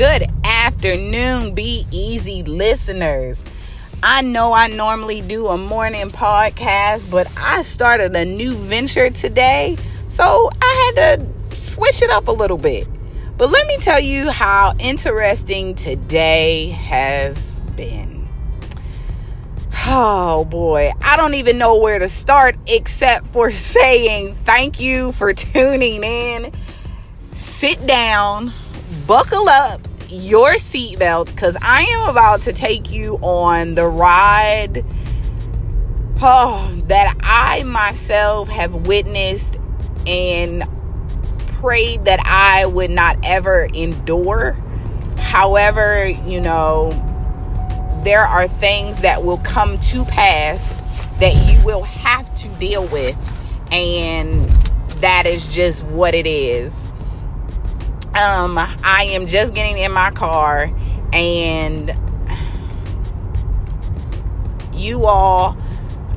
Good 0.00 0.30
afternoon, 0.44 1.54
be 1.54 1.86
easy 1.90 2.42
listeners. 2.42 3.38
I 4.02 4.22
know 4.22 4.54
I 4.54 4.68
normally 4.68 5.20
do 5.20 5.48
a 5.48 5.58
morning 5.58 6.08
podcast, 6.08 7.10
but 7.10 7.30
I 7.36 7.60
started 7.64 8.16
a 8.16 8.24
new 8.24 8.54
venture 8.54 9.10
today, 9.10 9.76
so 10.08 10.50
I 10.62 10.92
had 10.96 11.18
to 11.18 11.54
switch 11.54 12.00
it 12.00 12.08
up 12.08 12.28
a 12.28 12.32
little 12.32 12.56
bit. 12.56 12.88
But 13.36 13.50
let 13.50 13.66
me 13.66 13.76
tell 13.76 14.00
you 14.00 14.30
how 14.30 14.74
interesting 14.78 15.74
today 15.74 16.68
has 16.68 17.58
been. 17.76 18.26
Oh 19.86 20.46
boy, 20.46 20.92
I 21.02 21.18
don't 21.18 21.34
even 21.34 21.58
know 21.58 21.76
where 21.76 21.98
to 21.98 22.08
start 22.08 22.56
except 22.66 23.26
for 23.26 23.50
saying 23.50 24.32
thank 24.32 24.80
you 24.80 25.12
for 25.12 25.34
tuning 25.34 26.02
in. 26.02 26.52
Sit 27.34 27.86
down, 27.86 28.54
buckle 29.06 29.46
up 29.50 29.89
your 30.10 30.54
seatbelt 30.54 31.26
because 31.26 31.56
I 31.62 31.82
am 31.82 32.08
about 32.08 32.42
to 32.42 32.52
take 32.52 32.90
you 32.90 33.16
on 33.22 33.74
the 33.74 33.86
ride 33.86 34.84
oh, 36.22 36.82
that 36.86 37.16
I 37.20 37.62
myself 37.62 38.48
have 38.48 38.86
witnessed 38.86 39.58
and 40.06 40.64
prayed 41.60 42.04
that 42.04 42.20
I 42.24 42.66
would 42.66 42.90
not 42.90 43.18
ever 43.22 43.68
endure. 43.72 44.52
However, 45.18 46.08
you 46.08 46.40
know, 46.40 46.90
there 48.04 48.22
are 48.22 48.48
things 48.48 49.00
that 49.02 49.24
will 49.24 49.38
come 49.38 49.78
to 49.80 50.04
pass 50.04 50.78
that 51.18 51.34
you 51.50 51.64
will 51.64 51.82
have 51.82 52.34
to 52.36 52.48
deal 52.58 52.86
with, 52.88 53.16
and 53.70 54.48
that 55.00 55.26
is 55.26 55.52
just 55.52 55.84
what 55.84 56.14
it 56.14 56.26
is. 56.26 56.72
Um, 58.20 58.58
I 58.58 59.04
am 59.12 59.26
just 59.26 59.54
getting 59.54 59.78
in 59.78 59.92
my 59.92 60.10
car, 60.10 60.68
and 61.12 61.96
you 64.74 65.06
all 65.06 65.56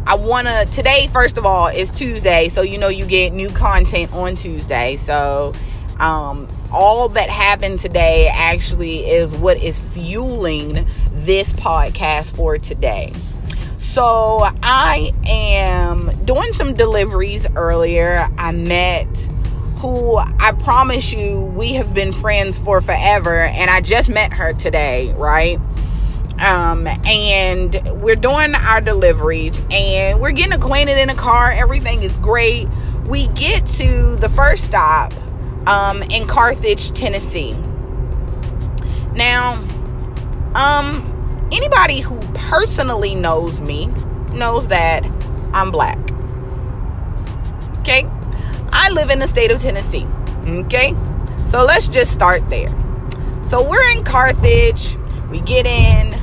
I 0.06 0.16
want 0.16 0.48
to 0.48 0.68
today 0.72 1.08
first 1.08 1.38
of 1.38 1.46
all 1.46 1.68
is 1.68 1.92
Tuesday 1.92 2.48
so 2.50 2.62
you 2.62 2.78
know 2.78 2.88
you 2.88 3.06
get 3.06 3.34
new 3.34 3.50
content 3.50 4.14
on 4.14 4.36
Tuesday 4.36 4.96
so 4.96 5.54
um 6.00 6.48
all 6.74 7.10
that 7.10 7.30
happened 7.30 7.80
today 7.80 8.28
actually 8.28 9.10
is 9.10 9.32
what 9.32 9.58
is 9.58 9.80
fueling 9.80 10.88
this 11.12 11.54
podcast 11.54 12.36
for 12.36 12.58
today. 12.58 13.14
So 13.78 14.40
I 14.64 15.14
am 15.26 16.26
doing 16.26 16.52
some 16.54 16.74
deliveries 16.74 17.46
earlier. 17.56 18.28
I 18.38 18.52
met 18.54 19.08
I 19.86 20.54
promise 20.60 21.12
you 21.12 21.42
we 21.42 21.74
have 21.74 21.94
been 21.94 22.14
friends 22.14 22.58
for 22.58 22.80
forever 22.80 23.42
and 23.42 23.70
I 23.70 23.82
just 23.82 24.08
met 24.08 24.32
her 24.32 24.54
today, 24.54 25.12
right? 25.14 25.60
Um, 26.40 26.88
and 27.06 28.02
we're 28.02 28.16
doing 28.16 28.56
our 28.56 28.80
deliveries 28.80 29.60
and 29.70 30.22
we're 30.22 30.32
getting 30.32 30.54
acquainted 30.54 30.98
in 30.98 31.10
a 31.10 31.16
car. 31.16 31.52
Everything 31.52 32.02
is 32.02 32.18
great. 32.18 32.68
We 33.06 33.28
get 33.30 33.66
to 33.68 34.16
the 34.16 34.30
first 34.30 34.64
stop 34.64 35.14
um, 35.68 36.02
in 36.04 36.28
Carthage, 36.28 36.92
Tennessee. 36.94 37.54
Now, 39.14 39.56
um, 40.56 41.50
anybody 41.52 42.00
who 42.00 42.20
personally 42.34 43.16
knows 43.16 43.60
me 43.60 43.88
knows 44.34 44.70
that 44.70 45.06
I'm 45.54 45.72
black. 45.72 46.00
Okay? 47.82 48.10
I 48.84 48.90
live 48.90 49.12
in 49.12 49.20
the 49.20 49.28
state 49.30 49.50
of 49.50 49.62
Tennessee. 49.62 50.06
Okay? 50.46 50.94
So 51.46 51.64
let's 51.64 51.88
just 51.88 52.12
start 52.12 52.50
there. 52.50 52.68
So 53.46 53.64
we're 53.64 53.90
in 53.92 54.04
Carthage. 54.04 54.98
We 55.32 55.40
get 55.40 55.66
in. 55.66 56.14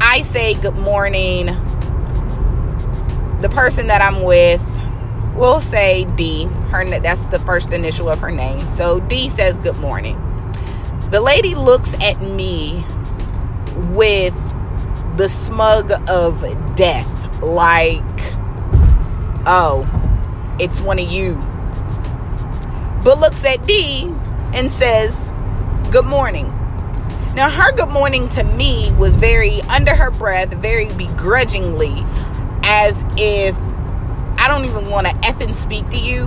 I 0.00 0.22
say 0.22 0.54
good 0.54 0.76
morning. 0.76 1.46
The 3.42 3.50
person 3.50 3.88
that 3.88 4.00
I'm 4.00 4.22
with 4.22 4.62
will 5.36 5.60
say 5.60 6.06
D. 6.16 6.46
Her 6.70 6.86
that's 7.00 7.26
the 7.26 7.38
first 7.40 7.70
initial 7.70 8.08
of 8.08 8.18
her 8.20 8.30
name. 8.30 8.70
So 8.70 9.00
D 9.00 9.28
says 9.28 9.58
good 9.58 9.76
morning. 9.76 10.16
The 11.10 11.20
lady 11.20 11.54
looks 11.54 11.92
at 12.00 12.18
me 12.22 12.82
with 13.90 14.34
the 15.18 15.28
smug 15.28 15.92
of 16.08 16.40
death 16.76 17.42
like 17.42 18.02
oh, 19.46 19.86
it's 20.58 20.80
one 20.80 20.98
of 20.98 21.10
you. 21.10 21.34
But 23.02 23.18
looks 23.18 23.44
at 23.44 23.66
D 23.66 24.08
and 24.54 24.70
says 24.70 25.14
good 25.90 26.04
morning. 26.04 26.46
Now, 27.34 27.48
her 27.48 27.72
good 27.72 27.90
morning 27.90 28.28
to 28.30 28.44
me 28.44 28.92
was 28.98 29.16
very 29.16 29.62
under 29.62 29.94
her 29.94 30.10
breath, 30.10 30.52
very 30.54 30.92
begrudgingly, 30.94 32.04
as 32.64 33.04
if 33.16 33.56
I 34.36 34.48
don't 34.48 34.64
even 34.64 34.90
want 34.90 35.06
to 35.06 35.12
effing 35.14 35.54
speak 35.54 35.88
to 35.90 35.96
you, 35.96 36.26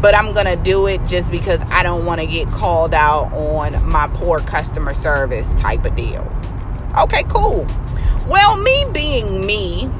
but 0.00 0.14
I'm 0.14 0.32
going 0.32 0.46
to 0.46 0.56
do 0.56 0.86
it 0.86 1.04
just 1.06 1.30
because 1.30 1.60
I 1.70 1.82
don't 1.82 2.04
want 2.04 2.20
to 2.20 2.26
get 2.26 2.48
called 2.48 2.94
out 2.94 3.32
on 3.32 3.88
my 3.88 4.08
poor 4.14 4.40
customer 4.40 4.94
service 4.94 5.52
type 5.54 5.84
of 5.84 5.96
deal. 5.96 6.30
Okay, 6.98 7.22
cool. 7.24 7.66
Well, 8.26 8.56
me 8.56 8.86
being 8.92 9.44
me, 9.44 9.90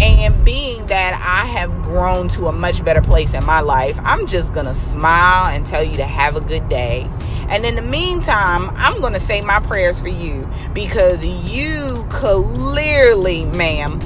and 0.00 0.44
being 0.44 0.86
that 0.86 1.14
I 1.14 1.46
have 1.46 1.70
grown 1.82 2.28
to 2.30 2.48
a 2.48 2.52
much 2.52 2.84
better 2.84 3.02
place 3.02 3.34
in 3.34 3.44
my 3.44 3.60
life, 3.60 3.98
I'm 4.02 4.26
just 4.26 4.52
going 4.52 4.66
to 4.66 4.74
smile 4.74 5.46
and 5.46 5.66
tell 5.66 5.82
you 5.82 5.96
to 5.96 6.04
have 6.04 6.36
a 6.36 6.40
good 6.40 6.68
day. 6.68 7.08
And 7.48 7.66
in 7.66 7.74
the 7.74 7.82
meantime, 7.82 8.70
I'm 8.76 9.00
going 9.00 9.12
to 9.12 9.20
say 9.20 9.40
my 9.40 9.60
prayers 9.60 10.00
for 10.00 10.08
you 10.08 10.48
because 10.72 11.24
you 11.24 12.06
clearly, 12.10 13.44
ma'am, 13.44 14.00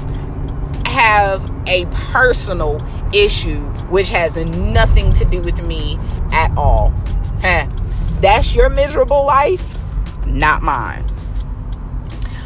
have 0.85 1.49
a 1.67 1.85
personal 1.91 2.85
issue 3.13 3.61
which 3.89 4.09
has 4.09 4.35
nothing 4.35 5.13
to 5.13 5.25
do 5.25 5.41
with 5.41 5.61
me 5.61 5.99
at 6.31 6.55
all. 6.57 6.89
Huh. 7.41 7.67
That's 8.19 8.55
your 8.55 8.69
miserable 8.69 9.25
life, 9.25 9.75
not 10.25 10.63
mine. 10.63 11.11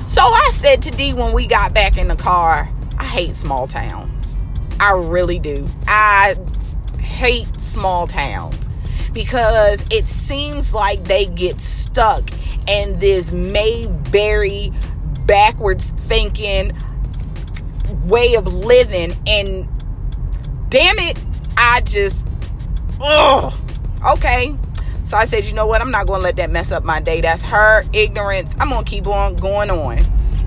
So 0.06 0.22
I 0.22 0.50
said 0.52 0.82
to 0.84 0.92
D 0.92 1.14
when 1.14 1.32
we 1.32 1.48
got 1.48 1.74
back 1.74 1.98
in 1.98 2.08
the 2.08 2.16
car, 2.16 2.70
hate 3.10 3.36
small 3.36 3.68
towns. 3.68 4.36
I 4.80 4.94
really 4.94 5.40
do. 5.40 5.68
I 5.88 6.36
hate 7.00 7.48
small 7.60 8.08
towns 8.08 8.70
because 9.14 9.84
it 9.90 10.08
seems 10.08 10.74
like 10.74 11.04
they 11.06 11.26
get 11.26 11.60
stuck 11.60 12.30
in 12.68 13.00
this 13.00 13.32
Mayberry 13.32 14.72
backwards 15.26 15.88
thinking 16.08 16.72
way 18.06 18.36
of 18.36 18.48
living. 18.48 19.18
And 19.28 19.68
damn 20.70 21.00
it 21.00 21.20
I 21.58 21.82
just 21.82 22.26
oh 23.02 23.60
okay. 24.08 24.56
So 25.04 25.18
I 25.18 25.26
said 25.26 25.48
you 25.48 25.54
know 25.54 25.66
what? 25.66 25.82
I'm 25.82 25.92
not 25.92 26.06
going 26.06 26.20
to 26.20 26.24
let 26.24 26.36
that 26.36 26.52
mess 26.52 26.72
up 26.72 26.86
my 26.86 27.02
day. 27.02 27.22
That's 27.22 27.42
her 27.44 27.84
ignorance. 27.92 28.54
I'm 28.60 28.70
to 28.86 28.90
keep 28.90 29.08
on 29.08 29.36
going 29.36 29.72
on. 29.72 29.98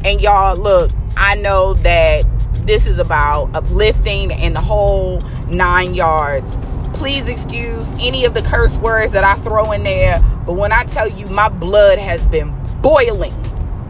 And 0.05 0.21
y'all 0.21 0.56
look 0.56 0.91
I 1.17 1.34
know 1.34 1.75
that 1.75 2.25
this 2.67 2.87
is 2.87 2.99
about 2.99 3.50
uplifting 3.55 4.33
and 4.33 4.55
the 4.55 4.61
whole 4.61 5.21
nine 5.49 5.95
yards. 5.95 6.56
Please 6.95 7.28
excuse 7.28 7.89
any 7.99 8.25
of 8.25 8.34
the 8.34 8.43
curse 8.43 8.78
words 8.78 9.12
that 9.12 9.25
I 9.25 9.34
throw 9.37 9.73
in 9.73 9.83
there, 9.83 10.21
but 10.47 10.55
when 10.55 10.73
I 10.73 10.84
tell 10.84 11.09
you 11.09 11.27
my 11.27 11.49
blood 11.49 11.99
has 11.99 12.25
been 12.27 12.55
boiling 12.81 13.34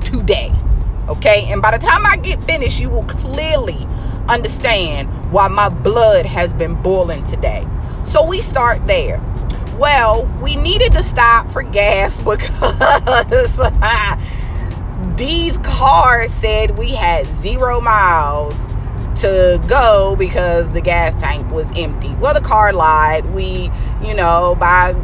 today, 0.02 0.52
okay? 1.08 1.44
And 1.52 1.60
by 1.60 1.76
the 1.76 1.84
time 1.84 2.06
I 2.06 2.16
get 2.16 2.42
finished, 2.44 2.80
you 2.80 2.88
will 2.88 3.04
clearly 3.04 3.86
understand 4.28 5.08
why 5.32 5.48
my 5.48 5.68
blood 5.68 6.24
has 6.26 6.52
been 6.52 6.80
boiling 6.80 7.24
today. 7.24 7.66
So 8.04 8.24
we 8.24 8.40
start 8.40 8.86
there. 8.86 9.20
Well, 9.78 10.26
we 10.42 10.56
needed 10.56 10.92
to 10.92 11.02
stop 11.02 11.50
for 11.50 11.62
gas 11.62 12.18
because 12.24 13.58
D's 15.16 15.58
cars 15.58 16.32
said 16.32 16.78
we 16.78 16.90
had 16.90 17.26
zero 17.26 17.80
miles 17.80 18.56
to 19.20 19.62
go 19.68 20.16
because 20.18 20.68
the 20.70 20.80
gas 20.80 21.20
tank 21.22 21.50
was 21.50 21.66
empty. 21.76 22.14
Well, 22.14 22.34
the 22.34 22.40
car 22.40 22.72
lied. 22.72 23.26
We, 23.26 23.70
you 24.02 24.14
know, 24.14 24.56
by 24.58 24.94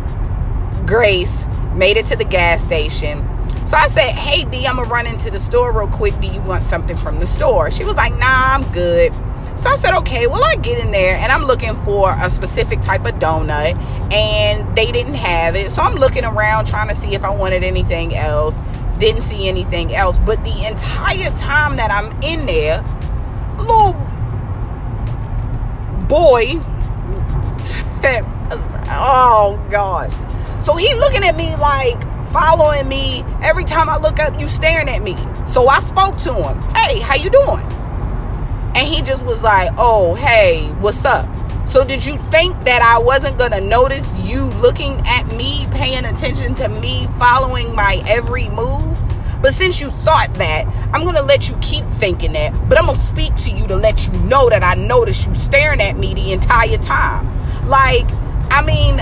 grace, 0.86 1.44
made 1.74 1.96
it 1.96 2.06
to 2.06 2.16
the 2.16 2.24
gas 2.24 2.62
station. 2.64 3.22
So 3.66 3.76
I 3.76 3.88
said, 3.88 4.12
Hey, 4.12 4.44
D, 4.44 4.66
I'm 4.66 4.76
gonna 4.76 4.88
run 4.88 5.06
into 5.06 5.30
the 5.30 5.38
store 5.38 5.72
real 5.72 5.88
quick. 5.88 6.18
Do 6.20 6.26
you 6.26 6.40
want 6.40 6.64
something 6.64 6.96
from 6.96 7.20
the 7.20 7.26
store? 7.26 7.70
She 7.70 7.84
was 7.84 7.96
like, 7.96 8.12
Nah, 8.14 8.54
I'm 8.54 8.64
good. 8.72 9.12
So 9.56 9.68
I 9.68 9.76
said, 9.76 9.94
Okay, 9.98 10.26
well, 10.26 10.42
I 10.42 10.56
get 10.56 10.78
in 10.78 10.90
there 10.90 11.16
and 11.16 11.30
I'm 11.30 11.44
looking 11.44 11.74
for 11.82 12.10
a 12.10 12.30
specific 12.30 12.80
type 12.80 13.04
of 13.04 13.16
donut, 13.16 13.78
and 14.12 14.74
they 14.74 14.90
didn't 14.90 15.14
have 15.14 15.54
it. 15.54 15.70
So 15.70 15.82
I'm 15.82 15.96
looking 15.96 16.24
around 16.24 16.66
trying 16.66 16.88
to 16.88 16.94
see 16.94 17.14
if 17.14 17.24
I 17.24 17.30
wanted 17.30 17.62
anything 17.62 18.16
else 18.16 18.56
didn't 18.98 19.22
see 19.22 19.48
anything 19.48 19.94
else. 19.94 20.16
But 20.24 20.44
the 20.44 20.66
entire 20.66 21.30
time 21.36 21.76
that 21.76 21.90
I'm 21.90 22.10
in 22.22 22.46
there, 22.46 22.82
little 23.58 23.94
boy, 26.06 26.60
oh 28.90 29.66
God. 29.70 30.12
So 30.64 30.76
he 30.76 30.92
looking 30.94 31.24
at 31.24 31.36
me 31.36 31.54
like, 31.56 32.02
following 32.30 32.88
me. 32.88 33.24
Every 33.42 33.64
time 33.64 33.88
I 33.88 33.96
look 33.98 34.18
up, 34.18 34.40
you 34.40 34.48
staring 34.48 34.88
at 34.88 35.02
me. 35.02 35.16
So 35.46 35.68
I 35.68 35.80
spoke 35.80 36.18
to 36.20 36.34
him. 36.34 36.60
Hey, 36.74 37.00
how 37.00 37.14
you 37.14 37.30
doing? 37.30 37.64
And 38.74 38.86
he 38.86 39.02
just 39.02 39.24
was 39.24 39.42
like, 39.42 39.72
oh, 39.78 40.14
hey, 40.14 40.68
what's 40.80 41.04
up? 41.04 41.26
So 41.68 41.84
did 41.84 42.02
you 42.02 42.16
think 42.30 42.64
that 42.64 42.80
I 42.80 42.98
wasn't 42.98 43.36
going 43.36 43.50
to 43.50 43.60
notice 43.60 44.10
you 44.26 44.46
looking 44.62 44.94
at 45.06 45.26
me, 45.36 45.66
paying 45.70 46.06
attention 46.06 46.54
to 46.54 46.68
me, 46.68 47.06
following 47.18 47.74
my 47.74 48.02
every 48.08 48.48
move? 48.48 48.98
But 49.42 49.52
since 49.52 49.78
you 49.78 49.90
thought 50.02 50.32
that, 50.36 50.66
I'm 50.94 51.02
going 51.02 51.14
to 51.16 51.22
let 51.22 51.50
you 51.50 51.56
keep 51.60 51.84
thinking 51.84 52.32
that. 52.32 52.52
But 52.70 52.78
I'm 52.78 52.86
going 52.86 52.96
to 52.96 53.02
speak 53.02 53.36
to 53.36 53.50
you 53.50 53.66
to 53.66 53.76
let 53.76 54.06
you 54.06 54.14
know 54.20 54.48
that 54.48 54.64
I 54.64 54.74
noticed 54.74 55.26
you 55.26 55.34
staring 55.34 55.82
at 55.82 55.98
me 55.98 56.14
the 56.14 56.32
entire 56.32 56.78
time. 56.78 57.26
Like, 57.68 58.10
I 58.50 58.62
mean, 58.62 59.00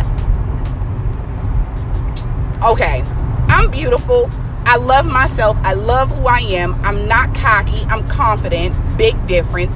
okay, 2.64 3.02
I'm 3.48 3.70
beautiful. 3.70 4.28
I 4.64 4.76
love 4.76 5.06
myself. 5.06 5.56
I 5.60 5.74
love 5.74 6.10
who 6.10 6.26
I 6.26 6.40
am. 6.40 6.74
I'm 6.84 7.06
not 7.06 7.32
cocky. 7.32 7.82
I'm 7.84 8.06
confident. 8.08 8.74
Big 8.98 9.14
difference. 9.28 9.72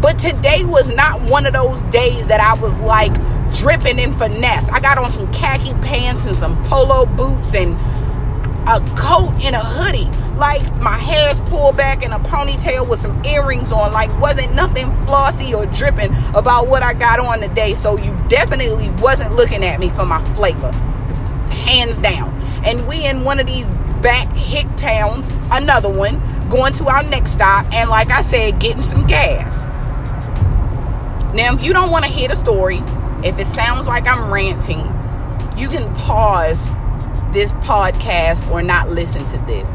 But 0.00 0.18
today 0.18 0.64
was 0.64 0.92
not 0.92 1.20
one 1.22 1.46
of 1.46 1.52
those 1.52 1.82
days 1.84 2.28
that 2.28 2.40
I 2.40 2.54
was 2.60 2.78
like 2.80 3.12
dripping 3.54 3.98
in 3.98 4.16
finesse. 4.16 4.68
I 4.68 4.80
got 4.80 4.98
on 4.98 5.10
some 5.10 5.30
khaki 5.32 5.72
pants 5.74 6.26
and 6.26 6.36
some 6.36 6.62
polo 6.64 7.06
boots 7.06 7.54
and 7.54 7.74
a 8.68 8.80
coat 8.96 9.32
and 9.42 9.56
a 9.56 9.60
hoodie. 9.60 10.08
Like 10.36 10.62
my 10.80 10.96
hair's 10.96 11.40
pulled 11.40 11.76
back 11.76 12.04
in 12.04 12.12
a 12.12 12.20
ponytail 12.20 12.88
with 12.88 13.00
some 13.00 13.24
earrings 13.24 13.72
on. 13.72 13.92
Like 13.92 14.16
wasn't 14.20 14.54
nothing 14.54 14.86
flossy 15.04 15.52
or 15.52 15.66
dripping 15.66 16.14
about 16.34 16.68
what 16.68 16.82
I 16.84 16.94
got 16.94 17.18
on 17.18 17.40
today. 17.40 17.74
So 17.74 17.96
you 17.96 18.16
definitely 18.28 18.90
wasn't 19.02 19.34
looking 19.34 19.64
at 19.64 19.80
me 19.80 19.90
for 19.90 20.06
my 20.06 20.22
flavor. 20.34 20.70
Hands 21.50 21.98
down. 21.98 22.32
And 22.64 22.86
we 22.86 23.04
in 23.04 23.24
one 23.24 23.40
of 23.40 23.46
these 23.46 23.66
back 24.00 24.28
hick 24.36 24.66
towns, 24.76 25.28
another 25.50 25.90
one, 25.90 26.20
going 26.48 26.72
to 26.74 26.86
our 26.86 27.02
next 27.02 27.32
stop, 27.32 27.66
and 27.72 27.90
like 27.90 28.10
I 28.10 28.22
said, 28.22 28.58
getting 28.60 28.82
some 28.82 29.06
gas. 29.06 29.67
Now, 31.34 31.54
if 31.54 31.62
you 31.62 31.72
don't 31.72 31.90
want 31.90 32.04
to 32.04 32.10
hear 32.10 32.28
the 32.28 32.34
story, 32.34 32.78
if 33.22 33.38
it 33.38 33.46
sounds 33.48 33.86
like 33.86 34.06
I'm 34.06 34.32
ranting, 34.32 34.80
you 35.58 35.68
can 35.68 35.94
pause 35.94 36.62
this 37.32 37.52
podcast 37.52 38.48
or 38.50 38.62
not 38.62 38.88
listen 38.88 39.24
to 39.26 39.38
this. 39.46 39.68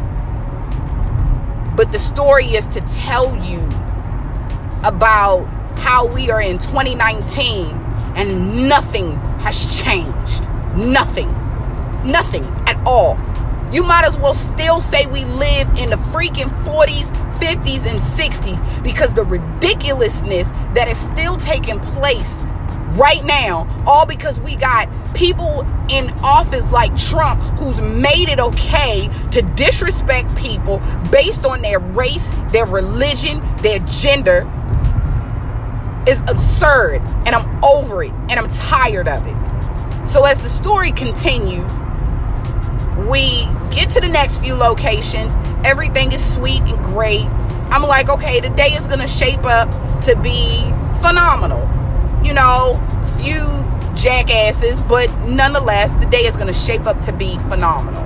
But 1.75 1.91
the 1.91 1.99
story 1.99 2.45
is 2.55 2.65
to 2.67 2.81
tell 2.81 3.35
you 3.45 3.59
about 4.83 5.45
how 5.77 6.07
we 6.07 6.31
are 6.31 6.41
in 6.41 6.57
2019 6.57 7.67
and 8.15 8.67
nothing 8.67 9.15
has 9.39 9.81
changed. 9.81 10.49
Nothing. 10.75 11.31
Nothing 12.03 12.43
at 12.67 12.81
all. 12.85 13.15
You 13.73 13.81
might 13.81 14.05
as 14.05 14.15
well 14.17 14.35
still 14.35 14.81
say 14.81 15.07
we 15.07 15.25
live 15.25 15.67
in 15.69 15.89
the 15.89 15.95
freaking 15.95 16.47
40s, 16.63 17.07
50s, 17.39 17.87
and 17.87 17.99
60s 17.99 18.83
because 18.83 19.15
the 19.15 19.23
ridiculousness 19.23 20.47
that 20.75 20.87
is 20.87 20.99
still 20.99 21.37
taking 21.37 21.79
place 21.79 22.39
right 22.91 23.25
now, 23.25 23.67
all 23.87 24.05
because 24.05 24.39
we 24.39 24.55
got 24.55 24.87
people 25.15 25.61
in 25.89 26.11
office 26.23 26.71
like 26.71 26.95
Trump 26.95 27.41
who's 27.57 27.81
made 27.81 28.29
it 28.29 28.39
okay 28.39 29.09
to 29.31 29.41
disrespect 29.41 30.35
people 30.35 30.79
based 31.11 31.43
on 31.43 31.63
their 31.63 31.79
race, 31.79 32.29
their 32.51 32.67
religion, 32.67 33.41
their 33.63 33.79
gender 33.79 34.47
is 36.07 36.21
absurd. 36.27 37.01
And 37.25 37.29
I'm 37.29 37.63
over 37.63 38.03
it 38.03 38.11
and 38.29 38.33
I'm 38.33 38.51
tired 38.51 39.07
of 39.07 39.25
it. 39.25 40.07
So 40.07 40.25
as 40.25 40.39
the 40.41 40.49
story 40.49 40.91
continues, 40.91 41.71
we 43.07 43.47
get 43.71 43.89
to 43.91 44.01
the 44.01 44.07
next 44.07 44.39
few 44.39 44.55
locations. 44.55 45.33
Everything 45.65 46.11
is 46.11 46.33
sweet 46.33 46.61
and 46.61 46.77
great. 46.83 47.25
I'm 47.71 47.83
like, 47.83 48.09
okay, 48.09 48.39
the 48.39 48.49
day 48.49 48.73
is 48.73 48.87
going 48.87 48.99
to 48.99 49.07
shape 49.07 49.45
up 49.45 49.69
to 50.03 50.15
be 50.17 50.61
phenomenal. 51.01 51.61
You 52.23 52.33
know, 52.33 52.79
few 53.17 53.63
jackasses, 53.95 54.79
but 54.81 55.11
nonetheless, 55.21 55.93
the 55.95 56.05
day 56.05 56.25
is 56.25 56.35
going 56.35 56.47
to 56.47 56.53
shape 56.53 56.85
up 56.85 57.01
to 57.01 57.13
be 57.13 57.37
phenomenal. 57.49 58.03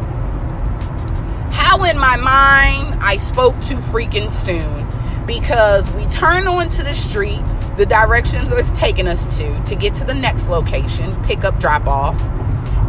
How 1.51 1.83
in 1.83 1.97
my 1.97 2.17
mind 2.17 2.95
I 3.01 3.17
spoke 3.17 3.59
too 3.61 3.77
freaking 3.77 4.31
soon 4.31 4.87
because 5.25 5.89
we 5.91 6.05
turn 6.05 6.47
onto 6.47 6.83
the 6.83 6.93
street, 6.93 7.41
the 7.75 7.85
directions 7.85 8.51
it's 8.51 8.71
taking 8.71 9.07
us 9.07 9.25
to 9.37 9.63
to 9.65 9.75
get 9.75 9.93
to 9.95 10.03
the 10.03 10.13
next 10.13 10.47
location, 10.47 11.21
pick 11.23 11.43
up, 11.43 11.59
drop 11.59 11.87
off, 11.87 12.19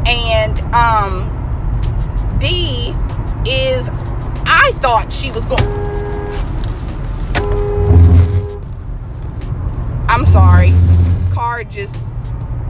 and 0.06 0.58
um 0.74 1.37
D 2.40 2.94
is 3.44 3.88
I 4.46 4.72
thought 4.76 5.12
she 5.12 5.32
was 5.32 5.44
going 5.46 5.88
I'm 10.08 10.24
sorry. 10.24 10.72
Car 11.32 11.64
just 11.64 11.94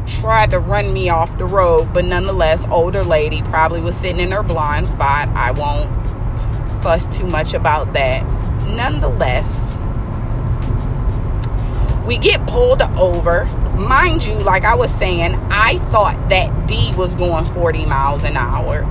tried 0.07 0.51
to 0.51 0.59
run 0.59 0.93
me 0.93 1.09
off 1.09 1.37
the 1.39 1.45
road, 1.45 1.93
but 1.93 2.05
nonetheless, 2.05 2.67
older 2.69 3.05
lady 3.05 3.43
probably 3.43 3.81
was 3.81 3.97
sitting 3.97 4.21
in 4.21 4.33
her 4.33 4.43
blind 4.43 4.89
spot. 4.89 5.29
I 5.29 5.53
won't 5.53 5.89
fuss 6.83 7.07
too 7.17 7.27
much 7.27 7.55
about 7.55 7.93
that. 7.93 8.25
Nonetheless, 8.67 9.75
we 12.07 12.19
get 12.19 12.45
pulled 12.47 12.83
over. 12.83 13.45
Mind 13.77 14.25
you, 14.25 14.35
like 14.35 14.65
I 14.65 14.75
was 14.75 14.93
saying, 14.93 15.35
I 15.51 15.79
thought 15.91 16.29
that 16.31 16.67
D 16.67 16.93
was 16.97 17.15
going 17.15 17.47
40 17.47 17.87
miles 17.87 18.25
an 18.25 18.37
hour 18.37 18.83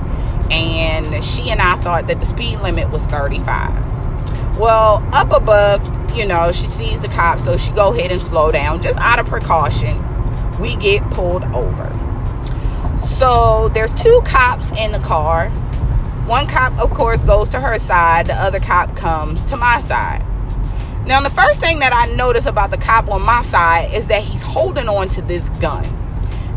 and 0.50 1.24
she 1.24 1.50
and 1.50 1.60
I 1.60 1.76
thought 1.76 2.06
that 2.06 2.20
the 2.20 2.26
speed 2.26 2.60
limit 2.60 2.90
was 2.90 3.02
35. 3.04 4.58
Well, 4.58 5.06
up 5.12 5.32
above, 5.32 6.16
you 6.16 6.26
know, 6.26 6.50
she 6.52 6.66
sees 6.66 7.00
the 7.00 7.08
cop, 7.08 7.38
so 7.40 7.56
she 7.56 7.70
go 7.72 7.94
ahead 7.94 8.10
and 8.10 8.22
slow 8.22 8.50
down 8.50 8.82
just 8.82 8.98
out 8.98 9.18
of 9.18 9.26
precaution. 9.26 10.04
We 10.58 10.76
get 10.76 11.08
pulled 11.10 11.44
over. 11.44 11.94
So 13.18 13.68
there's 13.70 13.92
two 13.92 14.20
cops 14.24 14.70
in 14.72 14.92
the 14.92 14.98
car. 14.98 15.50
One 16.26 16.46
cop, 16.46 16.78
of 16.78 16.92
course, 16.92 17.22
goes 17.22 17.48
to 17.50 17.60
her 17.60 17.78
side. 17.78 18.26
The 18.26 18.34
other 18.34 18.60
cop 18.60 18.96
comes 18.96 19.44
to 19.46 19.56
my 19.56 19.80
side. 19.80 20.24
Now, 21.06 21.22
the 21.22 21.30
first 21.30 21.60
thing 21.60 21.78
that 21.78 21.94
I 21.94 22.04
notice 22.14 22.44
about 22.44 22.70
the 22.70 22.76
cop 22.76 23.08
on 23.08 23.22
my 23.22 23.42
side 23.42 23.94
is 23.94 24.08
that 24.08 24.22
he's 24.22 24.42
holding 24.42 24.88
on 24.88 25.08
to 25.10 25.22
this 25.22 25.48
gun. 25.60 25.84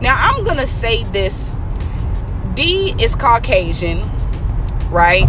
Now, 0.01 0.17
I'm 0.17 0.43
going 0.43 0.57
to 0.57 0.67
say 0.67 1.03
this 1.05 1.55
D 2.55 2.93
is 3.00 3.15
Caucasian, 3.15 4.01
right? 4.89 5.27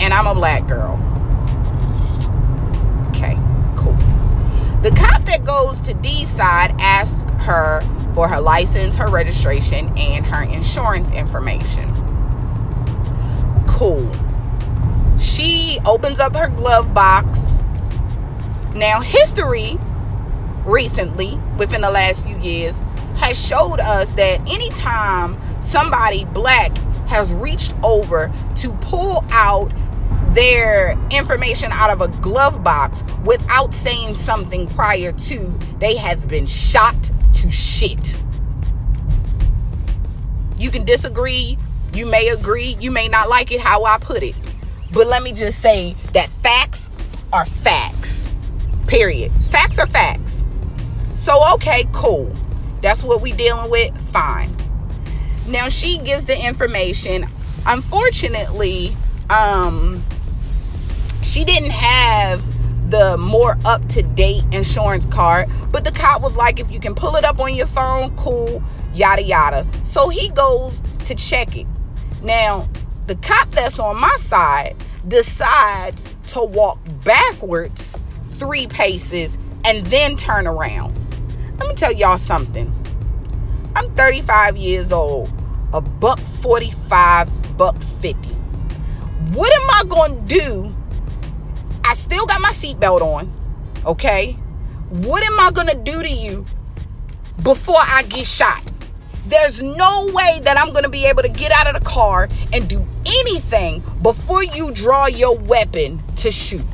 And 0.00 0.12
I'm 0.12 0.26
a 0.26 0.34
black 0.34 0.66
girl. 0.66 0.94
Okay, 3.10 3.36
cool. 3.76 3.94
The 4.82 4.90
cop 4.96 5.24
that 5.26 5.44
goes 5.44 5.80
to 5.82 5.94
D's 5.94 6.28
side 6.28 6.74
asks 6.80 7.22
her 7.44 7.82
for 8.14 8.28
her 8.28 8.40
license, 8.40 8.96
her 8.96 9.08
registration, 9.08 9.96
and 9.96 10.26
her 10.26 10.42
insurance 10.42 11.10
information. 11.12 11.92
Cool. 13.68 14.10
She 15.18 15.78
opens 15.86 16.18
up 16.18 16.34
her 16.34 16.48
glove 16.48 16.92
box. 16.92 17.38
Now, 18.74 19.00
history 19.00 19.78
recently, 20.64 21.38
within 21.56 21.82
the 21.82 21.90
last 21.90 22.24
few 22.24 22.36
years, 22.38 22.74
has 23.18 23.38
showed 23.38 23.80
us 23.80 24.10
that 24.12 24.40
anytime 24.48 25.40
somebody 25.66 26.24
black 26.26 26.76
has 27.08 27.32
reached 27.32 27.74
over 27.82 28.32
to 28.56 28.72
pull 28.74 29.24
out 29.30 29.70
their 30.30 30.98
information 31.10 31.72
out 31.72 31.90
of 31.90 32.00
a 32.00 32.08
glove 32.20 32.62
box 32.62 33.02
without 33.24 33.72
saying 33.74 34.14
something 34.14 34.66
prior 34.68 35.12
to, 35.12 35.58
they 35.78 35.96
have 35.96 36.28
been 36.28 36.46
shot 36.46 36.94
to 37.32 37.50
shit. 37.50 38.16
You 40.58 40.70
can 40.70 40.84
disagree, 40.84 41.58
you 41.94 42.06
may 42.06 42.28
agree, 42.28 42.76
you 42.80 42.90
may 42.90 43.08
not 43.08 43.28
like 43.28 43.52
it 43.52 43.60
how 43.60 43.84
I 43.84 43.98
put 43.98 44.22
it. 44.22 44.34
But 44.92 45.06
let 45.06 45.22
me 45.22 45.32
just 45.32 45.60
say 45.60 45.96
that 46.12 46.28
facts 46.28 46.90
are 47.32 47.46
facts. 47.46 48.26
Period. 48.86 49.32
Facts 49.50 49.78
are 49.78 49.86
facts. 49.86 50.42
So 51.16 51.54
okay, 51.54 51.86
cool. 51.92 52.32
That's 52.80 53.02
what 53.02 53.20
we 53.20 53.32
dealing 53.32 53.70
with. 53.70 53.96
Fine. 54.12 54.55
Now 55.48 55.68
she 55.68 55.98
gives 55.98 56.24
the 56.24 56.38
information. 56.38 57.26
Unfortunately, 57.66 58.96
um, 59.30 60.02
she 61.22 61.44
didn't 61.44 61.70
have 61.70 62.42
the 62.90 63.16
more 63.16 63.58
up 63.64 63.86
to 63.88 64.02
date 64.02 64.44
insurance 64.52 65.06
card, 65.06 65.48
but 65.72 65.84
the 65.84 65.90
cop 65.90 66.22
was 66.22 66.36
like, 66.36 66.60
if 66.60 66.70
you 66.70 66.78
can 66.78 66.94
pull 66.94 67.16
it 67.16 67.24
up 67.24 67.40
on 67.40 67.54
your 67.54 67.66
phone, 67.66 68.14
cool, 68.16 68.62
yada 68.94 69.22
yada. 69.22 69.66
So 69.84 70.08
he 70.08 70.28
goes 70.28 70.80
to 71.06 71.14
check 71.14 71.56
it. 71.56 71.66
Now, 72.22 72.68
the 73.06 73.16
cop 73.16 73.50
that's 73.50 73.78
on 73.78 74.00
my 74.00 74.16
side 74.18 74.76
decides 75.08 76.08
to 76.28 76.42
walk 76.42 76.78
backwards 77.04 77.96
three 78.30 78.66
paces 78.66 79.38
and 79.64 79.84
then 79.86 80.16
turn 80.16 80.46
around. 80.46 80.94
Let 81.58 81.68
me 81.68 81.74
tell 81.74 81.92
y'all 81.92 82.18
something. 82.18 82.72
I'm 83.76 83.94
35 83.94 84.56
years 84.56 84.90
old 84.90 85.30
a 85.74 85.82
buck 85.82 86.18
45, 86.18 87.58
buck 87.58 87.76
50. 87.76 88.14
What 89.34 89.52
am 89.52 89.68
I 89.68 89.82
going 89.86 90.26
to 90.26 90.34
do? 90.34 90.74
I 91.84 91.92
still 91.92 92.24
got 92.24 92.40
my 92.40 92.52
seatbelt 92.52 93.02
on, 93.02 93.30
okay? 93.84 94.32
What 94.88 95.22
am 95.24 95.38
I 95.38 95.50
going 95.50 95.66
to 95.66 95.74
do 95.74 96.02
to 96.02 96.08
you 96.08 96.46
before 97.42 97.76
I 97.78 98.04
get 98.04 98.24
shot? 98.24 98.62
There's 99.26 99.62
no 99.62 100.06
way 100.06 100.40
that 100.44 100.58
I'm 100.58 100.70
going 100.70 100.84
to 100.84 100.88
be 100.88 101.04
able 101.04 101.24
to 101.24 101.28
get 101.28 101.52
out 101.52 101.66
of 101.66 101.74
the 101.78 101.86
car 101.86 102.30
and 102.54 102.66
do 102.66 102.82
anything 103.04 103.82
before 104.00 104.42
you 104.42 104.72
draw 104.72 105.06
your 105.06 105.36
weapon 105.36 106.02
to 106.16 106.30
shoot. 106.30 106.64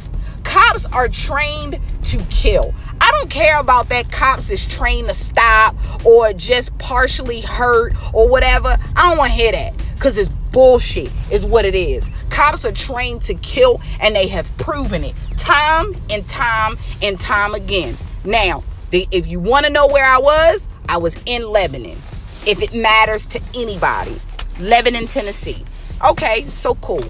Cops 0.44 0.86
are 0.86 1.08
trained 1.08 1.80
to 2.04 2.18
kill. 2.30 2.72
I 3.12 3.18
don't 3.18 3.30
care 3.30 3.60
about 3.60 3.90
that 3.90 4.10
cops 4.10 4.48
is 4.48 4.64
trained 4.64 5.08
to 5.08 5.14
stop 5.14 5.76
or 6.06 6.32
just 6.32 6.76
partially 6.78 7.42
hurt 7.42 7.92
or 8.14 8.26
whatever. 8.26 8.78
I 8.96 9.08
don't 9.10 9.18
want 9.18 9.32
to 9.32 9.36
hear 9.36 9.52
that 9.52 9.74
because 9.94 10.16
it's 10.16 10.30
bullshit, 10.50 11.12
is 11.30 11.44
what 11.44 11.66
it 11.66 11.74
is. 11.74 12.10
Cops 12.30 12.64
are 12.64 12.72
trained 12.72 13.20
to 13.22 13.34
kill 13.34 13.82
and 14.00 14.16
they 14.16 14.28
have 14.28 14.48
proven 14.56 15.04
it 15.04 15.14
time 15.36 15.94
and 16.08 16.26
time 16.26 16.78
and 17.02 17.20
time 17.20 17.54
again. 17.54 17.94
Now, 18.24 18.64
if 18.92 19.26
you 19.26 19.40
want 19.40 19.66
to 19.66 19.72
know 19.72 19.86
where 19.86 20.06
I 20.06 20.16
was, 20.16 20.66
I 20.88 20.96
was 20.96 21.14
in 21.26 21.46
Lebanon. 21.46 21.98
If 22.46 22.62
it 22.62 22.72
matters 22.72 23.26
to 23.26 23.42
anybody, 23.54 24.18
Lebanon, 24.58 25.06
Tennessee. 25.06 25.66
Okay, 26.02 26.44
so 26.44 26.76
cool. 26.76 27.04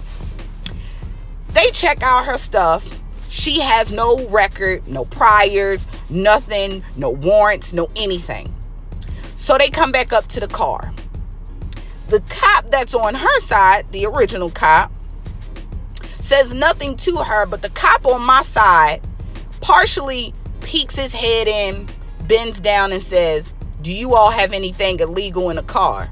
They 1.53 1.71
check 1.71 2.03
out 2.03 2.25
her 2.25 2.37
stuff 2.37 2.99
she 3.33 3.61
has 3.61 3.91
no 3.91 4.27
record, 4.27 4.87
no 4.87 5.05
priors, 5.05 5.87
nothing, 6.07 6.83
no 6.95 7.09
warrants, 7.09 7.73
no 7.73 7.89
anything. 7.95 8.53
So 9.35 9.57
they 9.57 9.71
come 9.71 9.91
back 9.91 10.13
up 10.13 10.27
to 10.27 10.39
the 10.39 10.47
car. 10.47 10.93
The 12.09 12.19
cop 12.29 12.69
that's 12.69 12.93
on 12.93 13.15
her 13.15 13.39
side, 13.39 13.91
the 13.91 14.05
original 14.05 14.51
cop, 14.51 14.91
says 16.19 16.53
nothing 16.53 16.95
to 16.97 17.23
her, 17.23 17.47
but 17.47 17.63
the 17.63 17.71
cop 17.71 18.05
on 18.05 18.21
my 18.21 18.43
side 18.43 19.01
partially 19.61 20.31
peeks 20.61 20.95
his 20.95 21.15
head 21.15 21.47
in, 21.47 21.87
bends 22.27 22.59
down, 22.59 22.91
and 22.91 23.01
says, 23.01 23.51
Do 23.81 23.91
you 23.91 24.13
all 24.13 24.29
have 24.29 24.53
anything 24.53 24.99
illegal 24.99 25.49
in 25.49 25.55
the 25.55 25.63
car? 25.63 26.11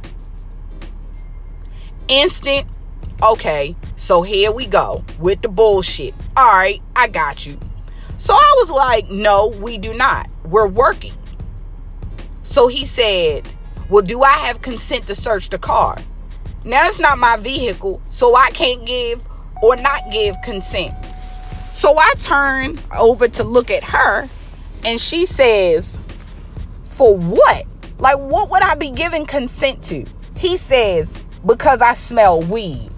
Instant, 2.07 2.65
okay, 3.23 3.75
so 3.95 4.21
here 4.21 4.51
we 4.51 4.65
go 4.65 5.03
with 5.19 5.41
the 5.41 5.49
bullshit. 5.49 6.13
All 6.35 6.45
right, 6.45 6.81
I 6.95 7.07
got 7.07 7.45
you. 7.45 7.57
So 8.17 8.33
I 8.33 8.55
was 8.59 8.69
like, 8.69 9.09
no, 9.09 9.47
we 9.47 9.77
do 9.77 9.93
not. 9.93 10.29
We're 10.45 10.67
working. 10.67 11.13
So 12.43 12.67
he 12.67 12.85
said, 12.85 13.47
well, 13.89 14.03
do 14.03 14.21
I 14.21 14.33
have 14.33 14.61
consent 14.61 15.07
to 15.07 15.15
search 15.15 15.49
the 15.49 15.57
car? 15.57 15.97
Now 16.63 16.87
it's 16.87 16.99
not 16.99 17.17
my 17.17 17.37
vehicle, 17.37 18.01
so 18.09 18.35
I 18.35 18.51
can't 18.51 18.85
give 18.85 19.27
or 19.63 19.75
not 19.75 20.01
give 20.11 20.35
consent. 20.43 20.93
So 21.71 21.97
I 21.97 22.13
turn 22.19 22.77
over 22.97 23.27
to 23.27 23.43
look 23.43 23.71
at 23.71 23.83
her 23.83 24.29
and 24.85 24.99
she 24.99 25.25
says, 25.25 25.97
For 26.83 27.17
what? 27.17 27.65
Like, 27.97 28.17
what 28.17 28.49
would 28.49 28.61
I 28.61 28.75
be 28.75 28.91
giving 28.91 29.25
consent 29.25 29.83
to? 29.85 30.05
He 30.35 30.57
says, 30.57 31.17
Because 31.45 31.81
I 31.81 31.93
smell 31.93 32.41
weed 32.41 32.90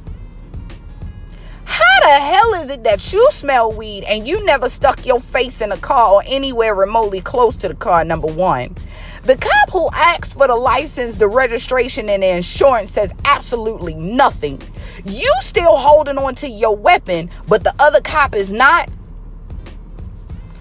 the 2.04 2.20
hell 2.20 2.54
is 2.56 2.70
it 2.70 2.84
that 2.84 3.14
you 3.14 3.26
smell 3.32 3.72
weed 3.72 4.04
and 4.04 4.28
you 4.28 4.44
never 4.46 4.68
stuck 4.68 5.06
your 5.06 5.20
face 5.20 5.62
in 5.62 5.72
a 5.72 5.78
car 5.78 6.16
or 6.16 6.24
anywhere 6.26 6.76
remotely 6.76 7.22
close 7.22 7.56
to 7.58 7.68
the 7.68 7.76
car? 7.76 8.04
Number 8.04 8.28
one. 8.28 8.76
The 9.24 9.38
cop 9.38 9.72
who 9.72 9.90
asks 9.94 10.34
for 10.34 10.48
the 10.48 10.56
license, 10.56 11.16
the 11.16 11.30
registration, 11.30 12.10
and 12.10 12.22
the 12.22 12.36
insurance 12.36 12.92
says 12.92 13.14
absolutely 13.24 13.94
nothing. 13.94 14.62
You 15.06 15.32
still 15.40 15.78
holding 15.78 16.18
on 16.18 16.36
to 16.36 16.50
your 16.50 16.76
weapon, 16.76 17.30
but 17.48 17.64
the 17.64 17.74
other 17.80 18.02
cop 18.02 18.36
is 18.36 18.52
not. 18.52 18.90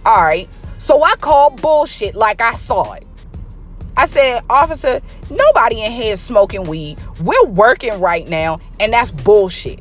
All 0.07 0.23
right. 0.23 0.49
So 0.79 1.03
I 1.03 1.17
called 1.17 1.61
bullshit 1.61 2.15
like 2.15 2.41
I 2.41 2.55
saw 2.55 2.93
it. 2.93 3.05
I 3.97 4.07
said, 4.07 4.43
Officer, 4.49 5.01
nobody 5.29 5.83
in 5.83 5.91
here 5.91 6.15
is 6.15 6.21
smoking 6.21 6.63
weed. 6.65 6.99
We're 7.21 7.47
working 7.47 8.01
right 8.01 8.29
now, 8.29 8.61
and 8.79 8.93
that's 8.93 9.11
bullshit. 9.11 9.81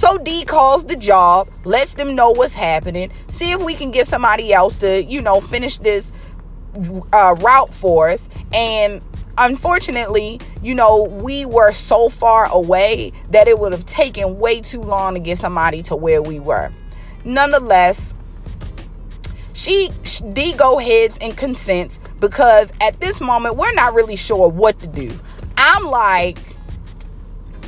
So 0.00 0.16
D 0.16 0.46
calls 0.46 0.86
the 0.86 0.96
job, 0.96 1.50
lets 1.64 1.92
them 1.92 2.14
know 2.14 2.30
what's 2.30 2.54
happening, 2.54 3.12
see 3.28 3.52
if 3.52 3.60
we 3.60 3.74
can 3.74 3.90
get 3.90 4.06
somebody 4.06 4.50
else 4.50 4.78
to, 4.78 5.04
you 5.04 5.20
know, 5.20 5.42
finish 5.42 5.76
this 5.76 6.10
uh, 7.12 7.36
route 7.38 7.74
for 7.74 8.08
us. 8.08 8.26
And 8.50 9.02
unfortunately, 9.36 10.40
you 10.62 10.74
know, 10.74 11.02
we 11.02 11.44
were 11.44 11.72
so 11.72 12.08
far 12.08 12.46
away 12.46 13.12
that 13.28 13.46
it 13.46 13.58
would 13.58 13.72
have 13.72 13.84
taken 13.84 14.38
way 14.38 14.62
too 14.62 14.80
long 14.80 15.12
to 15.12 15.20
get 15.20 15.36
somebody 15.36 15.82
to 15.82 15.96
where 15.96 16.22
we 16.22 16.40
were. 16.40 16.72
Nonetheless, 17.22 18.14
she 19.52 19.90
D 20.32 20.54
go 20.54 20.78
heads 20.78 21.18
and 21.20 21.36
consents 21.36 22.00
because 22.20 22.72
at 22.80 22.98
this 23.00 23.20
moment 23.20 23.56
we're 23.56 23.74
not 23.74 23.92
really 23.92 24.16
sure 24.16 24.48
what 24.48 24.78
to 24.78 24.86
do. 24.86 25.12
I'm 25.58 25.84
like, 25.84 26.38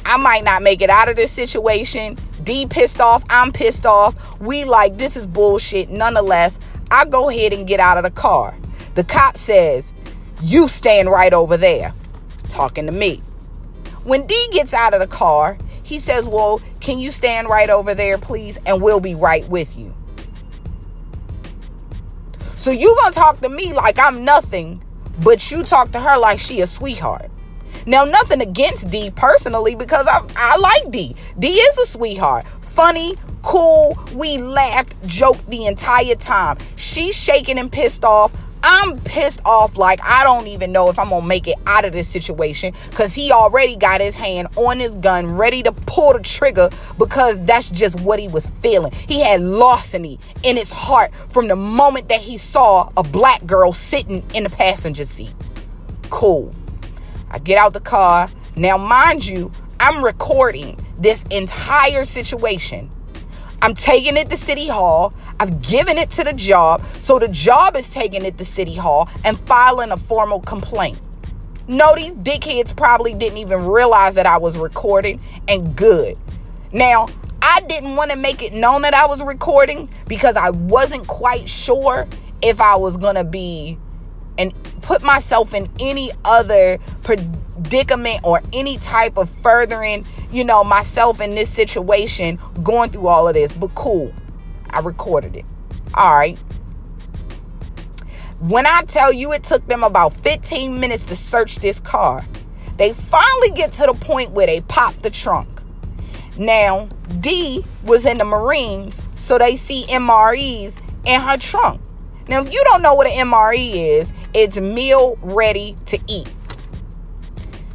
I 0.04 0.16
might 0.16 0.44
not 0.44 0.62
make 0.62 0.82
it 0.82 0.90
out 0.90 1.08
of 1.08 1.16
this 1.16 1.30
situation. 1.30 2.18
D 2.42 2.66
pissed 2.66 3.00
off. 3.00 3.24
I'm 3.30 3.52
pissed 3.52 3.86
off. 3.86 4.40
We 4.40 4.64
like, 4.64 4.98
this 4.98 5.16
is 5.16 5.26
bullshit. 5.26 5.90
Nonetheless, 5.90 6.58
I 6.90 7.04
go 7.04 7.30
ahead 7.30 7.52
and 7.52 7.66
get 7.66 7.80
out 7.80 7.96
of 7.96 8.04
the 8.04 8.10
car. 8.10 8.56
The 8.94 9.04
cop 9.04 9.38
says, 9.38 9.92
You 10.42 10.68
stand 10.68 11.10
right 11.10 11.32
over 11.32 11.56
there. 11.56 11.94
Talking 12.48 12.86
to 12.86 12.92
me. 12.92 13.22
When 14.04 14.26
D 14.26 14.48
gets 14.52 14.74
out 14.74 14.92
of 14.92 15.00
the 15.00 15.06
car, 15.06 15.56
he 15.82 15.98
says, 15.98 16.26
Well, 16.26 16.60
can 16.80 16.98
you 16.98 17.10
stand 17.10 17.48
right 17.48 17.70
over 17.70 17.94
there, 17.94 18.18
please? 18.18 18.58
And 18.66 18.82
we'll 18.82 19.00
be 19.00 19.14
right 19.14 19.48
with 19.48 19.76
you. 19.78 19.94
So 22.56 22.70
you 22.70 22.96
gonna 23.02 23.12
talk 23.12 23.40
to 23.40 23.48
me 23.48 23.72
like 23.72 23.98
I'm 23.98 24.24
nothing, 24.24 24.84
but 25.20 25.50
you 25.50 25.64
talk 25.64 25.90
to 25.92 26.00
her 26.00 26.16
like 26.16 26.38
she 26.38 26.60
a 26.60 26.66
sweetheart. 26.68 27.31
Now, 27.86 28.04
nothing 28.04 28.40
against 28.40 28.90
D 28.90 29.10
personally 29.10 29.74
because 29.74 30.06
I, 30.06 30.22
I 30.36 30.56
like 30.56 30.90
D. 30.90 31.16
D 31.38 31.48
is 31.48 31.78
a 31.78 31.86
sweetheart. 31.86 32.46
Funny, 32.60 33.16
cool. 33.42 33.98
We 34.14 34.38
laughed, 34.38 34.94
joked 35.06 35.48
the 35.50 35.66
entire 35.66 36.14
time. 36.14 36.58
She's 36.76 37.16
shaking 37.16 37.58
and 37.58 37.70
pissed 37.70 38.04
off. 38.04 38.32
I'm 38.64 39.00
pissed 39.00 39.40
off 39.44 39.76
like 39.76 40.00
I 40.04 40.22
don't 40.22 40.46
even 40.46 40.70
know 40.70 40.88
if 40.88 40.98
I'm 40.98 41.08
gonna 41.08 41.26
make 41.26 41.48
it 41.48 41.56
out 41.66 41.84
of 41.84 41.92
this 41.92 42.06
situation 42.06 42.72
because 42.90 43.12
he 43.12 43.32
already 43.32 43.74
got 43.74 44.00
his 44.00 44.14
hand 44.14 44.48
on 44.56 44.78
his 44.78 44.94
gun 44.96 45.36
ready 45.36 45.64
to 45.64 45.72
pull 45.72 46.12
the 46.12 46.20
trigger 46.20 46.70
because 46.96 47.44
that's 47.44 47.68
just 47.70 48.00
what 48.00 48.20
he 48.20 48.28
was 48.28 48.46
feeling. 48.62 48.92
He 48.92 49.20
had 49.20 49.40
larceny 49.40 50.20
in 50.44 50.56
his 50.56 50.70
heart 50.70 51.12
from 51.28 51.48
the 51.48 51.56
moment 51.56 52.08
that 52.08 52.20
he 52.20 52.36
saw 52.36 52.92
a 52.96 53.02
black 53.02 53.44
girl 53.46 53.72
sitting 53.72 54.22
in 54.32 54.44
the 54.44 54.50
passenger 54.50 55.04
seat. 55.04 55.34
Cool. 56.08 56.54
I 57.32 57.38
get 57.38 57.58
out 57.58 57.72
the 57.72 57.80
car. 57.80 58.28
Now, 58.54 58.76
mind 58.76 59.26
you, 59.26 59.50
I'm 59.80 60.04
recording 60.04 60.78
this 60.98 61.24
entire 61.30 62.04
situation. 62.04 62.90
I'm 63.62 63.74
taking 63.74 64.16
it 64.16 64.28
to 64.30 64.36
City 64.36 64.68
Hall. 64.68 65.14
I've 65.40 65.62
given 65.62 65.96
it 65.96 66.10
to 66.10 66.24
the 66.24 66.32
job. 66.32 66.84
So 66.98 67.18
the 67.18 67.28
job 67.28 67.76
is 67.76 67.88
taking 67.88 68.24
it 68.24 68.38
to 68.38 68.44
City 68.44 68.74
Hall 68.74 69.08
and 69.24 69.40
filing 69.40 69.92
a 69.92 69.96
formal 69.96 70.40
complaint. 70.40 71.00
No, 71.68 71.94
these 71.94 72.12
dickheads 72.12 72.76
probably 72.76 73.14
didn't 73.14 73.38
even 73.38 73.66
realize 73.66 74.16
that 74.16 74.26
I 74.26 74.36
was 74.36 74.58
recording, 74.58 75.20
and 75.46 75.76
good. 75.76 76.18
Now, 76.72 77.08
I 77.40 77.60
didn't 77.62 77.96
want 77.96 78.10
to 78.10 78.16
make 78.16 78.42
it 78.42 78.52
known 78.52 78.82
that 78.82 78.94
I 78.94 79.06
was 79.06 79.22
recording 79.22 79.88
because 80.08 80.36
I 80.36 80.50
wasn't 80.50 81.06
quite 81.06 81.48
sure 81.48 82.08
if 82.42 82.60
I 82.60 82.74
was 82.76 82.96
going 82.96 83.14
to 83.14 83.24
be 83.24 83.78
and 84.38 84.52
put 84.82 85.02
myself 85.02 85.54
in 85.54 85.68
any 85.78 86.10
other 86.24 86.78
predicament 87.02 88.20
or 88.24 88.42
any 88.52 88.78
type 88.78 89.16
of 89.16 89.28
furthering, 89.28 90.06
you 90.30 90.44
know, 90.44 90.64
myself 90.64 91.20
in 91.20 91.34
this 91.34 91.50
situation 91.50 92.38
going 92.62 92.90
through 92.90 93.06
all 93.06 93.28
of 93.28 93.34
this. 93.34 93.52
But 93.52 93.74
cool, 93.74 94.12
I 94.70 94.80
recorded 94.80 95.36
it. 95.36 95.44
All 95.94 96.14
right. 96.14 96.38
When 98.40 98.66
I 98.66 98.82
tell 98.82 99.12
you 99.12 99.32
it 99.32 99.44
took 99.44 99.64
them 99.66 99.84
about 99.84 100.14
15 100.14 100.80
minutes 100.80 101.04
to 101.04 101.16
search 101.16 101.56
this 101.56 101.78
car, 101.78 102.24
they 102.76 102.92
finally 102.92 103.50
get 103.50 103.72
to 103.72 103.86
the 103.86 103.94
point 103.94 104.30
where 104.30 104.46
they 104.46 104.62
pop 104.62 104.94
the 105.02 105.10
trunk. 105.10 105.48
Now, 106.38 106.88
D 107.20 107.62
was 107.84 108.06
in 108.06 108.16
the 108.16 108.24
Marines, 108.24 109.02
so 109.14 109.36
they 109.36 109.56
see 109.56 109.84
MREs 109.84 110.80
in 111.04 111.20
her 111.20 111.36
trunk. 111.36 111.81
Now, 112.28 112.42
if 112.42 112.52
you 112.52 112.62
don't 112.64 112.82
know 112.82 112.94
what 112.94 113.06
an 113.06 113.28
MRE 113.28 113.98
is, 113.98 114.12
it's 114.32 114.56
meal 114.56 115.18
ready 115.22 115.76
to 115.86 115.98
eat. 116.06 116.32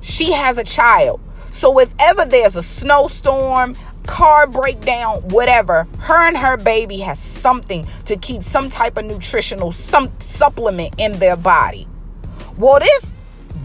She 0.01 0.31
has 0.31 0.57
a 0.57 0.63
child. 0.63 1.19
So 1.51 1.79
if 1.79 1.93
ever 1.99 2.25
there's 2.25 2.55
a 2.55 2.63
snowstorm, 2.63 3.75
car 4.05 4.47
breakdown, 4.47 5.21
whatever, 5.29 5.87
her 5.99 6.27
and 6.27 6.37
her 6.37 6.57
baby 6.57 6.97
has 6.99 7.19
something 7.19 7.87
to 8.05 8.15
keep 8.15 8.43
some 8.43 8.69
type 8.69 8.97
of 8.97 9.05
nutritional 9.05 9.71
some 9.71 10.11
supplement 10.19 10.95
in 10.97 11.19
their 11.19 11.35
body. 11.35 11.87
Well, 12.57 12.79
this 12.79 13.11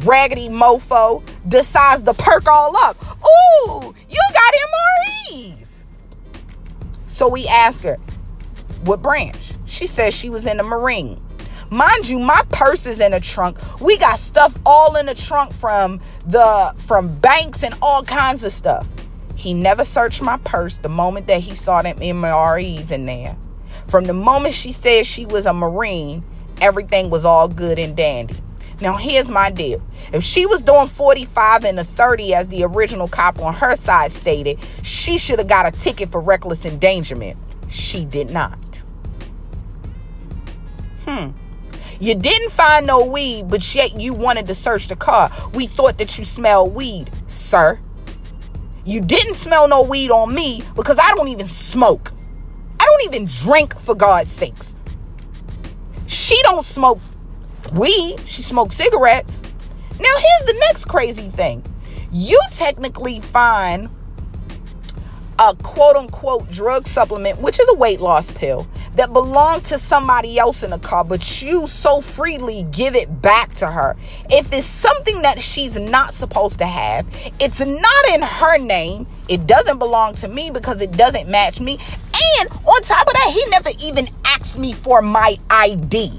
raggedy 0.05 0.49
mofo 0.49 1.23
decides 1.49 2.03
to 2.03 2.15
perk 2.15 2.49
all 2.49 2.77
up. 2.77 2.97
Ooh, 3.25 3.95
you 4.09 4.21
got 4.33 4.55
MREs. 5.33 5.83
So 7.07 7.29
we 7.29 7.47
ask 7.47 7.81
her, 7.83 7.99
what 8.83 9.03
branch? 9.03 9.53
She 9.67 9.87
says 9.87 10.15
she 10.15 10.31
was 10.31 10.47
in 10.47 10.59
the 10.59 10.63
Marine. 10.63 11.21
Mind 11.71 12.09
you, 12.09 12.19
my 12.19 12.45
purse 12.51 12.85
is 12.85 13.01
in 13.01 13.13
the 13.13 13.21
trunk. 13.21 13.57
We 13.81 13.97
got 13.97 14.19
stuff 14.19 14.59
all 14.67 14.97
in 14.97 15.07
the 15.07 15.15
trunk 15.15 15.53
from 15.53 16.01
the 16.27 16.75
from 16.81 17.15
banks 17.19 17.63
and 17.63 17.75
all 17.81 18.03
kinds 18.03 18.45
of 18.45 18.53
stuff. 18.53 18.87
He 19.37 19.55
never 19.55 19.85
searched 19.85 20.21
my 20.21 20.37
purse 20.39 20.77
the 20.77 20.91
moment 20.91 21.29
that 21.29 21.41
he 21.41 21.55
saw 21.55 21.81
them 21.81 21.97
MREs 21.99 22.91
in 22.91 23.07
there. 23.07 23.37
From 23.89 24.05
the 24.05 24.13
moment 24.13 24.55
she 24.55 24.73
said 24.73 25.07
she 25.07 25.25
was 25.25 25.47
a 25.47 25.55
Marine, 25.55 26.23
everything 26.61 27.09
was 27.09 27.25
all 27.25 27.49
good 27.49 27.79
and 27.79 27.97
dandy. 27.97 28.37
Now, 28.81 28.97
here's 28.97 29.29
my 29.29 29.51
deal. 29.51 29.81
If 30.13 30.25
she 30.25 30.45
was 30.45 30.61
doing 30.61 30.89
45 30.89 31.65
and 31.65 31.79
a 31.79 31.85
30, 31.85 32.35
as 32.35 32.49
the 32.49 32.65
original 32.65 33.07
cop 33.07 33.41
on 33.41 33.55
her 33.55 33.77
side 33.77 34.11
stated, 34.11 34.59
she 34.83 35.19
should 35.19 35.39
have 35.39 35.49
got 35.49 35.67
a 35.67 35.71
ticket 35.71 36.11
for 36.11 36.21
reckless 36.21 36.65
endangerment. 36.65 37.37
She 37.69 38.05
did 38.05 38.31
not. 38.31 38.59
Hmm. 41.07 41.31
You 42.01 42.15
didn't 42.15 42.51
find 42.51 42.87
no 42.87 43.05
weed, 43.05 43.49
but 43.49 43.75
yet 43.75 43.95
you 43.99 44.13
wanted 44.13 44.47
to 44.49 44.55
search 44.55 44.89
the 44.89 44.97
car. 44.97 45.31
We 45.55 45.67
thought 45.67 45.99
that 45.99 46.19
you 46.19 46.25
smelled 46.25 46.75
weed, 46.75 47.11
sir. 47.29 47.79
You 48.85 49.01
didn't 49.01 49.37
smell 49.37 49.69
no 49.69 49.83
weed 49.83 50.11
on 50.11 50.35
me 50.35 50.63
because 50.75 50.99
I 50.99 51.15
don't 51.15 51.29
even 51.29 51.49
smoke. 51.49 52.13
I 52.81 52.85
don't 52.85 53.15
even 53.15 53.27
drink 53.27 53.79
for 53.79 53.95
God's 53.95 54.33
sakes. 54.33 54.75
She 56.09 56.41
don't 56.43 56.67
smoke 56.67 56.99
weed, 57.73 58.21
she 58.27 58.43
smokes 58.43 58.77
cigarettes. 58.77 59.41
Now 60.01 60.17
here's 60.19 60.47
the 60.47 60.59
next 60.67 60.87
crazy 60.87 61.29
thing. 61.29 61.65
You 62.11 62.41
technically 62.51 63.21
find 63.21 63.89
a 65.39 65.55
quote 65.55 65.97
unquote 65.97 66.51
drug 66.51 66.87
supplement, 66.87 67.41
which 67.41 67.61
is 67.61 67.69
a 67.69 67.75
weight 67.75 68.01
loss 68.01 68.31
pill, 68.31 68.67
that 68.95 69.13
belonged 69.13 69.65
to 69.67 69.79
somebody 69.79 70.39
else 70.39 70.63
in 70.63 70.71
the 70.71 70.79
car, 70.79 71.05
but 71.05 71.43
you 71.43 71.67
so 71.67 72.01
freely 72.01 72.67
give 72.71 72.95
it 72.95 73.23
back 73.23 73.55
to 73.57 73.67
her. 73.67 73.97
If 74.31 74.53
it's 74.53 74.67
something 74.67 75.23
that 75.23 75.41
she's 75.41 75.79
not 75.79 76.15
supposed 76.15 76.59
to 76.59 76.67
have, 76.67 77.07
it's 77.41 77.61
not 77.61 78.05
in 78.13 78.23
her 78.23 78.59
name, 78.59 79.07
it 79.29 79.47
doesn't 79.47 79.79
belong 79.79 80.15
to 80.17 80.29
me 80.29 80.51
because 80.51 80.81
it 80.81 80.93
doesn't 80.93 81.29
match 81.29 81.61
me. 81.61 81.79
And 82.39 82.51
on 82.51 82.83
top 82.83 83.07
of 83.07 83.13
that, 83.15 83.31
he 83.33 83.45
never 83.51 83.71
even 83.81 84.09
asked 84.25 84.59
me 84.59 84.73
for 84.73 85.01
my 85.01 85.39
ID. 85.49 86.13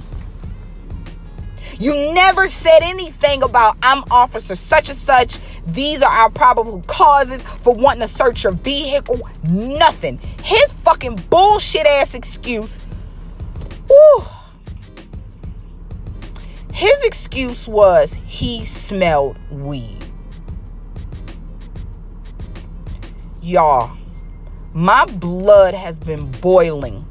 You 1.83 2.13
never 2.13 2.47
said 2.47 2.79
anything 2.81 3.43
about 3.43 3.75
I'm 3.83 4.05
officer 4.09 4.55
such 4.55 4.89
and 4.89 4.97
such. 4.97 5.37
These 5.65 6.01
are 6.01 6.09
our 6.09 6.29
probable 6.29 6.81
causes 6.87 7.43
for 7.43 7.75
wanting 7.75 7.99
to 7.99 8.07
search 8.07 8.45
your 8.45 8.53
vehicle. 8.53 9.19
Nothing. 9.49 10.17
His 10.41 10.71
fucking 10.71 11.17
bullshit 11.29 11.85
ass 11.85 12.15
excuse. 12.15 12.77
Whew. 13.87 14.23
His 16.71 17.03
excuse 17.03 17.67
was 17.67 18.13
he 18.25 18.63
smelled 18.63 19.35
weed. 19.51 20.05
Y'all, 23.41 23.91
my 24.73 25.03
blood 25.03 25.73
has 25.73 25.97
been 25.97 26.31
boiling 26.39 27.05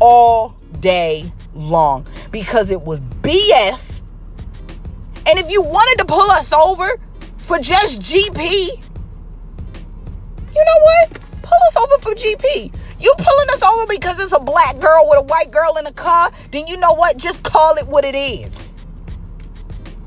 all 0.00 0.56
day 0.80 1.30
long 1.56 2.06
because 2.30 2.70
it 2.70 2.82
was 2.82 3.00
BS. 3.00 4.00
And 5.28 5.38
if 5.38 5.50
you 5.50 5.62
wanted 5.62 5.98
to 5.98 6.04
pull 6.04 6.30
us 6.30 6.52
over 6.52 6.98
for 7.38 7.58
just 7.58 8.00
GP, 8.00 8.68
you 10.54 10.64
know 10.64 10.80
what? 10.82 11.20
Pull 11.42 11.58
us 11.68 11.76
over 11.76 11.98
for 11.98 12.12
GP. 12.14 12.72
You 12.98 13.14
pulling 13.18 13.50
us 13.50 13.62
over 13.62 13.86
because 13.86 14.20
it's 14.20 14.32
a 14.32 14.40
black 14.40 14.78
girl 14.78 15.06
with 15.08 15.18
a 15.18 15.22
white 15.22 15.50
girl 15.50 15.76
in 15.76 15.86
a 15.86 15.92
car, 15.92 16.32
then 16.50 16.66
you 16.66 16.76
know 16.76 16.94
what? 16.94 17.16
Just 17.16 17.42
call 17.42 17.76
it 17.76 17.86
what 17.86 18.04
it 18.04 18.14
is. 18.14 18.65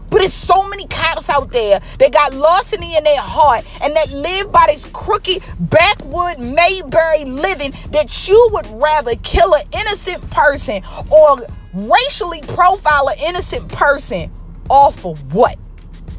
But 0.09 0.21
it's 0.21 0.33
so 0.33 0.67
many 0.67 0.87
cops 0.87 1.29
out 1.29 1.51
there 1.51 1.79
that 1.99 2.11
got 2.11 2.33
larceny 2.33 2.95
in 2.95 3.03
their 3.03 3.21
heart 3.21 3.65
and 3.81 3.95
that 3.95 4.11
live 4.11 4.51
by 4.51 4.65
this 4.67 4.85
crooked 4.85 5.43
backwood 5.59 6.39
Mayberry 6.39 7.25
living 7.25 7.73
that 7.91 8.27
you 8.27 8.49
would 8.51 8.67
rather 8.81 9.15
kill 9.17 9.53
an 9.55 9.63
innocent 9.73 10.29
person 10.31 10.81
or 11.11 11.45
racially 11.73 12.41
profile 12.41 13.09
an 13.09 13.17
innocent 13.23 13.67
person 13.69 14.31
off 14.69 14.99
for 14.99 15.15
what? 15.31 15.57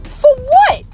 For 0.04 0.34
what? 0.36 0.84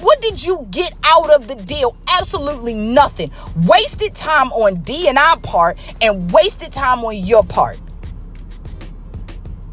What 0.00 0.20
did 0.20 0.44
you 0.44 0.66
get 0.70 0.94
out 1.04 1.30
of 1.30 1.48
the 1.48 1.54
deal? 1.54 1.96
Absolutely 2.08 2.74
nothing. 2.74 3.30
Wasted 3.66 4.14
time 4.14 4.52
on 4.52 4.82
D 4.82 5.08
and 5.08 5.18
I 5.18 5.36
part 5.42 5.78
and 6.00 6.30
wasted 6.30 6.72
time 6.72 7.04
on 7.04 7.16
your 7.16 7.42
part. 7.42 7.78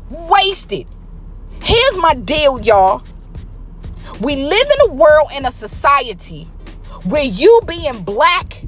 Wasted. 0.09 0.87
Here's 1.63 1.97
my 1.97 2.13
deal, 2.13 2.59
y'all. 2.59 3.03
We 4.19 4.35
live 4.35 4.67
in 4.69 4.89
a 4.89 4.93
world 4.93 5.29
in 5.33 5.45
a 5.45 5.51
society 5.51 6.43
where 7.05 7.23
you 7.23 7.61
being 7.65 8.03
black 8.03 8.65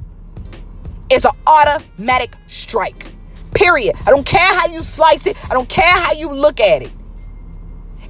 is 1.10 1.26
an 1.26 1.32
automatic 1.46 2.34
strike. 2.46 3.06
Period. 3.52 3.96
I 4.06 4.10
don't 4.10 4.24
care 4.24 4.40
how 4.40 4.68
you 4.68 4.82
slice 4.82 5.26
it. 5.26 5.36
I 5.50 5.52
don't 5.52 5.68
care 5.68 5.92
how 5.92 6.12
you 6.12 6.32
look 6.32 6.58
at 6.58 6.82
it. 6.82 6.90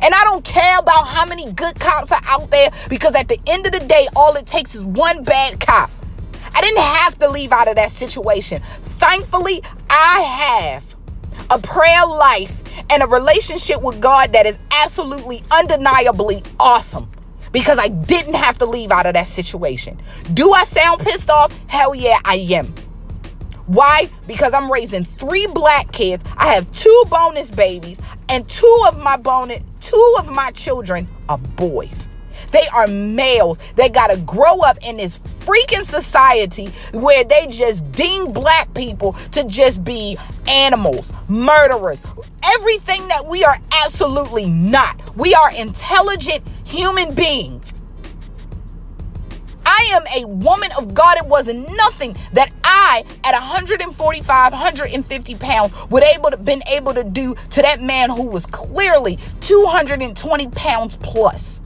And 0.03 0.15
I 0.15 0.23
don't 0.23 0.45
care 0.45 0.79
about 0.79 1.09
how 1.09 1.27
many 1.27 1.51
good 1.53 1.81
cops 1.81 2.13
are 2.13 2.23
out 2.25 2.53
there 2.53 2.71
because 2.89 3.17
at 3.17 3.27
the 3.27 3.41
end 3.49 3.67
of 3.67 3.73
the 3.73 3.81
day, 3.81 4.07
all 4.15 4.37
it 4.37 4.47
takes 4.47 4.77
is 4.77 4.85
one 4.85 5.25
bad 5.25 5.59
cop. 5.59 5.91
I 6.55 6.61
didn't 6.61 6.83
have 6.83 7.19
to 7.19 7.29
leave 7.29 7.51
out 7.51 7.67
of 7.67 7.75
that 7.75 7.91
situation. 7.91 8.63
Thankfully, 8.83 9.65
I 9.91 10.21
have 10.21 10.95
a 11.51 11.59
prayer 11.59 12.07
life 12.07 12.63
and 12.91 13.03
a 13.03 13.07
relationship 13.07 13.83
with 13.83 14.01
God 14.01 14.33
that 14.33 14.47
is 14.47 14.59
absolutely 14.71 15.43
undeniably 15.51 16.43
awesome 16.59 17.11
because 17.53 17.79
I 17.79 17.89
didn't 17.89 18.35
have 18.35 18.59
to 18.59 18.67
leave 18.67 18.91
out 18.91 19.07
of 19.07 19.15
that 19.15 19.29
situation. 19.29 20.01
Do 20.35 20.53
I 20.53 20.65
sound 20.65 21.01
pissed 21.01 21.31
off? 21.31 21.57
Hell 21.69 21.95
yeah, 21.95 22.19
I 22.25 22.37
am. 22.51 22.75
Why? 23.67 24.09
Because 24.27 24.55
I'm 24.55 24.71
raising 24.71 25.03
three 25.03 25.47
black 25.49 25.91
kids. 25.91 26.25
I 26.37 26.55
have 26.55 26.71
two 26.71 27.05
bonus 27.09 27.51
babies, 27.51 28.01
and 28.29 28.49
two 28.49 28.85
of 28.87 29.03
my 29.03 29.17
bonus, 29.17 29.63
two 29.81 30.15
of 30.19 30.31
my 30.31 30.53
children 30.53 31.09
are 31.29 31.39
boys. 31.39 32.09
They 32.53 32.67
are 32.69 32.87
males. 32.87 33.59
They 33.75 33.89
got 33.89 34.09
to 34.09 34.19
grow 34.19 34.61
up 34.61 34.79
in 34.83 34.99
this 34.99 35.19
freaking 35.47 35.85
society 35.85 36.67
where 36.93 37.23
they 37.25 37.47
just 37.47 37.91
deem 37.93 38.33
black 38.33 38.73
people 38.75 39.13
to 39.31 39.45
just 39.45 39.85
be 39.85 40.19
animals, 40.49 41.13
murderers, 41.29 42.01
everything 42.43 43.07
that 43.09 43.25
we 43.27 43.45
are 43.45 43.57
absolutely 43.85 44.47
not. 44.47 45.17
We 45.17 45.35
are 45.35 45.53
intelligent 45.53 46.47
human 46.65 47.15
beings. 47.15 47.75
I 49.65 49.89
am 49.93 50.23
a 50.23 50.27
woman 50.27 50.71
of 50.79 50.95
God. 50.95 51.19
It 51.19 51.27
was 51.27 51.47
nothing 51.47 52.17
that 52.33 52.53
I, 52.63 53.05
at 53.25 53.33
145, 53.33 54.53
150 54.53 55.35
pounds, 55.35 55.75
would 55.91 56.05
able 56.05 56.31
to 56.31 56.37
been 56.37 56.63
able 56.69 56.95
to 56.95 57.03
do 57.03 57.35
to 57.51 57.63
that 57.63 57.81
man 57.81 58.11
who 58.11 58.23
was 58.23 58.47
clearly 58.47 59.19
220 59.41 60.49
pounds 60.51 60.97
plus. 60.97 61.61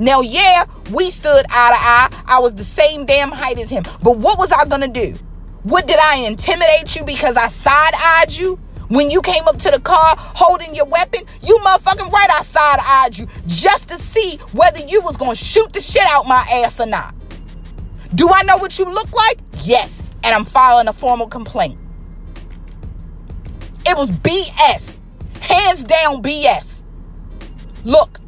Now, 0.00 0.22
yeah, 0.22 0.64
we 0.92 1.10
stood 1.10 1.44
eye 1.50 1.70
to 1.70 1.76
eye. 1.76 2.22
I 2.24 2.38
was 2.38 2.54
the 2.54 2.64
same 2.64 3.04
damn 3.04 3.30
height 3.30 3.58
as 3.58 3.68
him. 3.68 3.82
But 4.02 4.16
what 4.16 4.38
was 4.38 4.50
I 4.50 4.64
gonna 4.64 4.88
do? 4.88 5.14
What 5.62 5.86
did 5.86 5.98
I 5.98 6.16
intimidate 6.16 6.96
you 6.96 7.04
because 7.04 7.36
I 7.36 7.48
side 7.48 7.92
eyed 7.94 8.32
you? 8.32 8.58
When 8.88 9.10
you 9.10 9.20
came 9.20 9.46
up 9.46 9.58
to 9.58 9.70
the 9.70 9.78
car 9.78 10.14
holding 10.18 10.74
your 10.74 10.86
weapon, 10.86 11.24
you 11.42 11.54
motherfucking 11.58 12.10
right, 12.10 12.30
I 12.30 12.42
side 12.42 12.78
eyed 12.82 13.18
you 13.18 13.28
just 13.46 13.90
to 13.90 13.98
see 13.98 14.38
whether 14.52 14.80
you 14.80 15.02
was 15.02 15.18
gonna 15.18 15.34
shoot 15.34 15.70
the 15.74 15.80
shit 15.80 16.06
out 16.06 16.26
my 16.26 16.48
ass 16.50 16.80
or 16.80 16.86
not. 16.86 17.14
Do 18.14 18.30
I 18.30 18.42
know 18.42 18.56
what 18.56 18.78
you 18.78 18.86
look 18.86 19.12
like? 19.12 19.38
Yes. 19.60 20.02
And 20.24 20.34
I'm 20.34 20.46
filing 20.46 20.88
a 20.88 20.94
formal 20.94 21.28
complaint. 21.28 21.78
It 23.86 23.98
was 23.98 24.08
BS. 24.08 24.98
Hands 25.40 25.84
down 25.84 26.22
BS. 26.22 26.82
Look, 27.84 28.19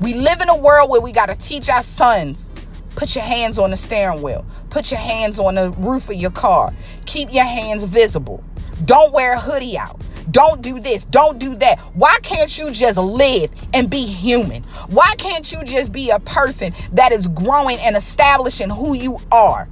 we 0.00 0.14
live 0.14 0.40
in 0.40 0.48
a 0.48 0.56
world 0.56 0.90
where 0.90 1.00
we 1.00 1.12
got 1.12 1.26
to 1.26 1.36
teach 1.36 1.68
our 1.68 1.82
sons 1.82 2.50
put 3.00 3.14
your 3.14 3.24
hands 3.24 3.58
on 3.58 3.70
the 3.70 3.76
steering 3.78 4.20
wheel, 4.20 4.44
put 4.68 4.90
your 4.90 5.00
hands 5.00 5.38
on 5.38 5.54
the 5.54 5.70
roof 5.72 6.10
of 6.10 6.16
your 6.16 6.30
car, 6.30 6.70
keep 7.06 7.32
your 7.32 7.44
hands 7.44 7.82
visible. 7.84 8.44
Don't 8.84 9.12
wear 9.12 9.34
a 9.34 9.40
hoodie 9.40 9.78
out. 9.78 10.00
Don't 10.30 10.62
do 10.62 10.78
this. 10.78 11.04
Don't 11.06 11.38
do 11.38 11.54
that. 11.56 11.78
Why 11.94 12.18
can't 12.22 12.56
you 12.56 12.70
just 12.70 12.98
live 12.98 13.50
and 13.74 13.90
be 13.90 14.04
human? 14.04 14.62
Why 14.88 15.14
can't 15.16 15.50
you 15.50 15.64
just 15.64 15.92
be 15.92 16.10
a 16.10 16.20
person 16.20 16.74
that 16.92 17.10
is 17.10 17.26
growing 17.28 17.78
and 17.78 17.96
establishing 17.96 18.68
who 18.68 18.94
you 18.94 19.18
are? 19.32 19.68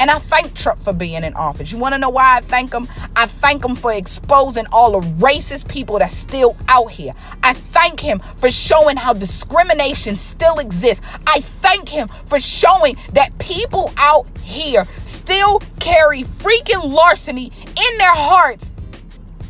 And 0.00 0.10
I 0.10 0.18
thank 0.18 0.54
Trump 0.54 0.82
for 0.82 0.94
being 0.94 1.24
in 1.24 1.34
office. 1.34 1.70
You 1.70 1.76
want 1.78 1.92
to 1.92 1.98
know 1.98 2.08
why 2.08 2.38
I 2.38 2.40
thank 2.40 2.72
him? 2.72 2.88
I 3.16 3.26
thank 3.26 3.62
him 3.62 3.76
for 3.76 3.92
exposing 3.92 4.64
all 4.72 4.98
the 4.98 5.06
racist 5.06 5.68
people 5.68 5.98
that's 5.98 6.16
still 6.16 6.56
out 6.68 6.90
here. 6.90 7.12
I 7.42 7.52
thank 7.52 8.00
him 8.00 8.22
for 8.38 8.50
showing 8.50 8.96
how 8.96 9.12
discrimination 9.12 10.16
still 10.16 10.58
exists. 10.58 11.06
I 11.26 11.42
thank 11.42 11.90
him 11.90 12.08
for 12.24 12.40
showing 12.40 12.96
that 13.12 13.36
people 13.38 13.92
out 13.98 14.26
here 14.38 14.86
still 15.04 15.60
carry 15.80 16.22
freaking 16.22 16.90
larceny 16.90 17.52
in 17.66 17.98
their 17.98 18.14
hearts 18.14 18.70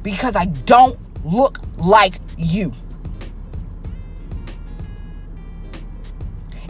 because 0.03 0.35
I 0.35 0.47
don't 0.47 0.99
look 1.25 1.61
like 1.79 2.15
you. 2.37 2.73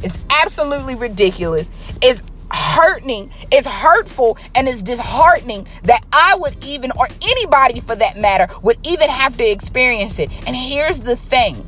It's 0.03 0.19
absolutely 0.29 0.97
ridiculous. 0.97 1.71
It's 2.03 2.21
hurting, 2.61 3.33
it's 3.51 3.67
hurtful, 3.67 4.39
and 4.55 4.69
it's 4.69 4.83
disheartening 4.83 5.67
that 5.85 6.05
I 6.13 6.37
would 6.37 6.63
even, 6.65 6.93
or 6.99 7.09
anybody 7.23 7.81
for 7.81 7.97
that 7.97 8.19
matter, 8.19 8.49
would 8.63 8.79
even 8.87 9.09
have 9.09 9.37
to 9.39 9.45
experience 9.45 10.19
it. 10.19 10.31
And 10.47 10.55
here's 10.55 11.01
the 11.01 11.17
thing 11.17 11.67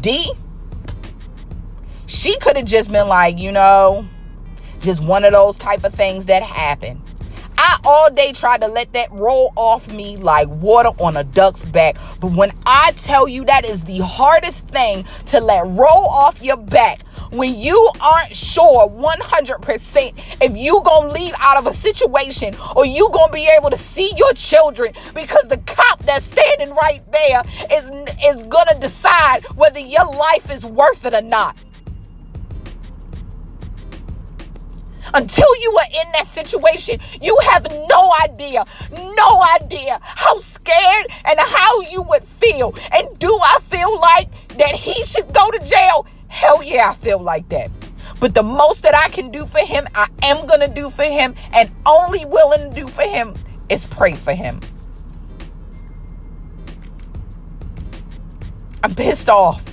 D, 0.00 0.32
she 2.06 2.38
could 2.38 2.56
have 2.56 2.66
just 2.66 2.90
been 2.90 3.08
like, 3.08 3.38
you 3.38 3.52
know, 3.52 4.06
just 4.80 5.02
one 5.02 5.24
of 5.24 5.32
those 5.32 5.56
type 5.56 5.84
of 5.84 5.94
things 5.94 6.26
that 6.26 6.42
happen. 6.42 7.02
I 7.58 7.78
all 7.84 8.10
day 8.10 8.32
tried 8.32 8.60
to 8.62 8.68
let 8.68 8.92
that 8.92 9.10
roll 9.12 9.52
off 9.56 9.90
me 9.92 10.16
like 10.16 10.48
water 10.48 10.90
on 11.00 11.16
a 11.16 11.24
duck's 11.24 11.64
back. 11.64 11.96
But 12.20 12.32
when 12.32 12.52
I 12.66 12.92
tell 12.92 13.28
you 13.28 13.44
that 13.44 13.64
is 13.64 13.84
the 13.84 13.98
hardest 13.98 14.66
thing 14.68 15.04
to 15.26 15.40
let 15.40 15.66
roll 15.66 16.06
off 16.06 16.42
your 16.42 16.56
back, 16.56 17.02
when 17.30 17.54
you 17.56 17.90
aren't 18.00 18.34
sure 18.34 18.88
100% 18.88 20.14
if 20.40 20.56
you 20.56 20.80
gonna 20.84 21.12
leave 21.12 21.34
out 21.38 21.56
of 21.56 21.66
a 21.66 21.74
situation 21.74 22.54
or 22.74 22.86
you 22.86 23.08
gonna 23.12 23.32
be 23.32 23.48
able 23.56 23.70
to 23.70 23.78
see 23.78 24.12
your 24.16 24.32
children 24.34 24.92
because 25.14 25.44
the 25.48 25.58
cop 25.66 26.00
that's 26.04 26.24
standing 26.24 26.74
right 26.74 27.02
there 27.12 27.42
is 27.72 27.90
is 28.24 28.42
gonna 28.44 28.78
decide 28.78 29.44
whether 29.56 29.80
your 29.80 30.04
life 30.04 30.50
is 30.50 30.64
worth 30.64 31.04
it 31.04 31.14
or 31.14 31.22
not 31.22 31.56
until 35.16 35.48
you 35.62 35.78
are 35.78 36.04
in 36.04 36.12
that 36.12 36.26
situation, 36.26 37.00
you 37.22 37.36
have 37.50 37.66
no 37.88 38.12
idea, 38.22 38.64
no 38.92 39.42
idea 39.58 39.98
how 40.02 40.36
scared 40.38 41.06
and 41.24 41.40
how 41.40 41.80
you 41.80 42.02
would 42.02 42.22
feel. 42.22 42.74
And 42.92 43.18
do 43.18 43.38
I 43.42 43.58
feel 43.62 43.98
like 43.98 44.28
that 44.58 44.74
he 44.74 45.02
should 45.04 45.32
go 45.32 45.50
to 45.50 45.58
jail? 45.60 46.06
Hell 46.28 46.62
yeah, 46.62 46.90
I 46.90 46.94
feel 46.94 47.18
like 47.18 47.48
that. 47.48 47.70
But 48.20 48.34
the 48.34 48.42
most 48.42 48.82
that 48.82 48.94
I 48.94 49.08
can 49.08 49.30
do 49.30 49.46
for 49.46 49.60
him, 49.60 49.88
I 49.94 50.06
am 50.22 50.46
going 50.46 50.60
to 50.60 50.68
do 50.68 50.90
for 50.90 51.04
him, 51.04 51.34
and 51.52 51.70
only 51.86 52.24
willing 52.26 52.70
to 52.70 52.80
do 52.80 52.86
for 52.86 53.02
him 53.02 53.34
is 53.68 53.86
pray 53.86 54.14
for 54.14 54.34
him. 54.34 54.60
I'm 58.82 58.94
pissed 58.94 59.30
off. 59.30 59.64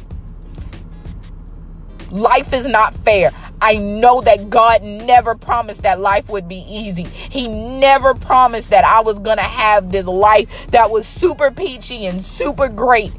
Life 2.12 2.54
is 2.54 2.66
not 2.66 2.94
fair. 2.94 3.32
I 3.64 3.78
know 3.78 4.20
that 4.20 4.50
God 4.50 4.84
never 4.84 5.36
promised 5.36 5.84
that 5.84 5.98
life 5.98 6.28
would 6.28 6.50
be 6.50 6.66
easy. 6.68 7.04
He 7.04 7.48
never 7.48 8.14
promised 8.14 8.72
that 8.72 8.84
I 8.84 9.00
was 9.00 9.20
going 9.20 9.38
to 9.38 9.44
have 9.44 9.90
this 9.90 10.06
life 10.06 10.50
that 10.72 10.92
was 10.92 11.08
super 11.08 11.50
peachy 11.50 12.06
and 12.06 12.22
super 12.22 12.68
great. 12.68 13.14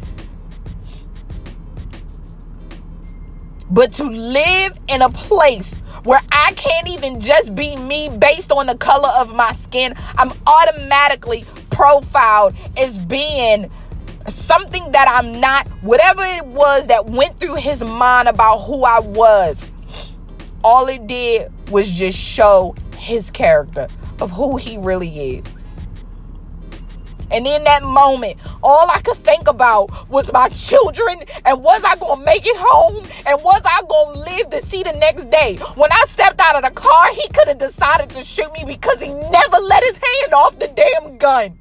But 3.70 3.94
to 3.94 4.04
live 4.04 4.78
in 4.87 5.00
a 5.00 5.09
place 5.09 5.76
where 6.02 6.20
I 6.30 6.52
can't 6.57 6.88
even 6.88 7.22
just 7.22 7.54
be 7.54 7.74
me 7.76 8.11
based 8.11 8.52
on 8.52 8.66
the 8.66 8.76
color 8.76 9.09
of 9.16 9.35
my 9.35 9.52
skin, 9.52 9.94
I'm 10.18 10.30
automatically 10.46 11.46
profiled 11.70 12.54
as 12.76 12.98
being 12.98 13.70
something 14.28 14.92
that 14.92 15.09
I'm 15.09 15.40
not, 15.40 15.66
whatever 15.80 16.22
it 16.22 16.44
was 16.44 16.88
that 16.88 17.07
went 17.07 17.40
through 17.40 17.54
his 17.54 17.83
mind 17.83 18.28
about 18.28 18.59
who 18.59 18.85
I 18.85 19.00
was 19.00 19.70
all 20.64 20.87
it 20.88 21.07
did 21.07 21.53
was 21.70 21.88
just 21.90 22.18
show 22.18 22.74
his 22.96 23.31
character 23.31 23.87
of 24.20 24.31
who 24.31 24.57
he 24.57 24.79
really 24.79 25.37
is. 25.37 25.44
And 27.31 27.46
in 27.46 27.64
that 27.64 27.83
moment, 27.83 28.38
all 28.62 28.88
I 28.88 29.00
could 29.00 29.16
think 29.16 29.48
about 29.48 30.09
was 30.09 30.33
my 30.33 30.48
children 30.50 31.24
and 31.44 31.62
was 31.62 31.83
I 31.85 31.96
going 31.96 32.20
to 32.20 32.24
make 32.24 32.46
it 32.46 32.57
home 32.57 33.05
and 33.27 33.42
was 33.42 33.61
I 33.64 33.83
going 33.88 34.14
to 34.14 34.20
live 34.20 34.50
to 34.50 34.62
see 34.62 34.83
the 34.83 34.92
next 34.92 35.31
day. 35.31 35.57
When 35.74 35.90
I 35.90 36.05
stepped 36.07 36.40
out 36.40 36.57
of 36.57 36.62
the 36.62 36.70
car, 36.70 37.12
he 37.12 37.27
could 37.29 37.48
have 37.48 37.59
decided 37.59 38.11
to 38.11 38.24
shoot 38.24 38.53
me 38.53 38.64
because 38.64 39.00
he 39.00 39.09
never 39.09 39.57
let 39.57 39.83
his 39.85 39.96
hand 39.98 40.35
off 40.35 40.59
the 40.59 40.68
damn 40.68 41.18
gun. 41.18 41.59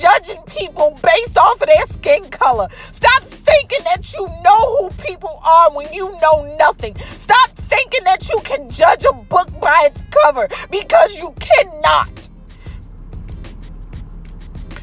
Judging 0.00 0.40
people 0.42 0.98
based 1.02 1.36
off 1.36 1.60
of 1.60 1.66
their 1.66 1.86
skin 1.86 2.24
color. 2.30 2.68
Stop 2.92 3.22
thinking 3.24 3.84
that 3.84 4.12
you 4.14 4.26
know 4.44 4.76
who 4.76 4.90
people 5.02 5.40
are 5.44 5.72
when 5.72 5.92
you 5.92 6.10
know 6.20 6.56
nothing. 6.58 6.96
Stop 7.18 7.50
thinking 7.50 8.04
that 8.04 8.28
you 8.28 8.40
can 8.44 8.70
judge 8.70 9.04
a 9.04 9.12
book 9.12 9.48
by 9.60 9.90
its 9.90 10.02
cover 10.10 10.48
because 10.70 11.18
you 11.18 11.34
cannot. 11.40 12.10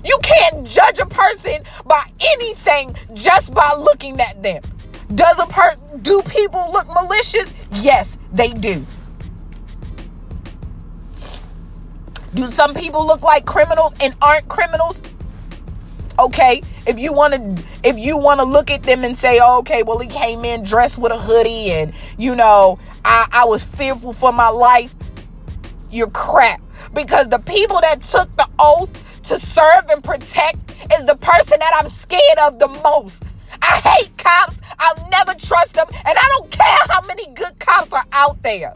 You 0.04 0.20
can't 0.22 0.68
judge 0.68 1.00
a 1.00 1.06
person 1.06 1.64
by 1.86 2.08
anything 2.20 2.96
just 3.14 3.54
by 3.54 3.74
looking 3.76 4.20
at 4.20 4.44
them. 4.44 4.62
Does 5.16 5.40
a 5.40 5.48
person 5.48 6.02
do 6.02 6.22
people 6.24 6.72
look 6.72 6.88
malicious? 6.88 7.54
Yes, 7.74 8.18
they 8.32 8.54
do. 8.54 8.86
Do 12.36 12.50
some 12.50 12.74
people 12.74 13.08
look 13.08 13.22
like 13.22 13.46
criminals 13.46 13.94
and 14.02 14.14
aren't 14.22 14.50
criminals? 14.50 15.02
Okay, 16.20 16.62
if 16.86 17.00
you 17.00 17.14
want 17.14 17.34
to 17.34 17.64
if 17.82 17.98
you 17.98 18.18
want 18.18 18.42
to 18.42 18.46
look 18.46 18.70
at 18.70 18.84
them 18.84 19.06
and 19.06 19.18
say, 19.18 19.40
oh, 19.42 19.60
"Okay, 19.60 19.84
well 19.84 20.00
he 20.00 20.08
came 20.08 20.44
in 20.44 20.62
dressed 20.62 20.98
with 20.98 21.14
a 21.14 21.18
hoodie 21.18 21.72
and 21.72 21.94
you 22.18 22.36
know, 22.36 22.78
I 23.06 23.26
I 23.32 23.46
was 23.46 23.64
fearful 23.64 24.12
for 24.12 24.34
my 24.34 24.50
life." 24.50 24.94
You're 25.90 26.10
crap 26.10 26.62
because 26.94 27.30
the 27.30 27.40
people 27.40 27.80
that 27.80 28.04
took 28.04 28.30
the 28.36 28.50
oath 28.60 28.92
to 29.24 29.40
serve 29.40 29.90
and 29.90 30.04
protect 30.04 30.58
is 30.94 31.06
the 31.06 31.16
person 31.16 31.58
that 31.60 31.72
I'm 31.80 31.90
scared 31.90 32.40
of 32.40 32.60
the 32.60 32.68
most. 32.68 33.24
I 33.62 33.78
hate 33.78 34.18
cops. 34.18 34.60
I'll 34.78 35.10
never 35.10 35.36
trust 35.36 35.76
them, 35.76 35.88
and 35.90 36.18
I 36.18 36.30
don't 36.38 36.52
care 36.52 36.80
how 36.90 37.02
many 37.08 37.28
good 37.34 37.58
cops 37.60 37.94
are 37.94 38.06
out 38.12 38.42
there 38.42 38.74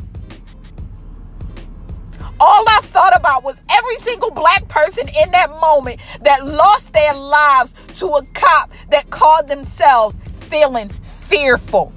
all 2.39 2.65
I 2.67 2.79
thought 2.83 3.15
about 3.15 3.43
was 3.43 3.59
every 3.69 3.97
single 3.97 4.31
black 4.31 4.67
person 4.67 5.07
in 5.21 5.31
that 5.31 5.49
moment 5.59 5.99
that 6.21 6.45
lost 6.45 6.93
their 6.93 7.13
lives 7.13 7.73
to 7.97 8.07
a 8.07 8.25
cop 8.33 8.71
that 8.91 9.09
called 9.09 9.47
themselves 9.47 10.15
feeling 10.41 10.89
fearful. 10.89 11.93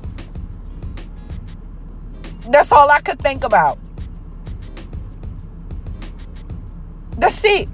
That's 2.50 2.72
all 2.72 2.90
I 2.90 3.00
could 3.00 3.18
think 3.20 3.44
about. 3.44 3.78
That's 7.16 7.44
it. 7.44 7.68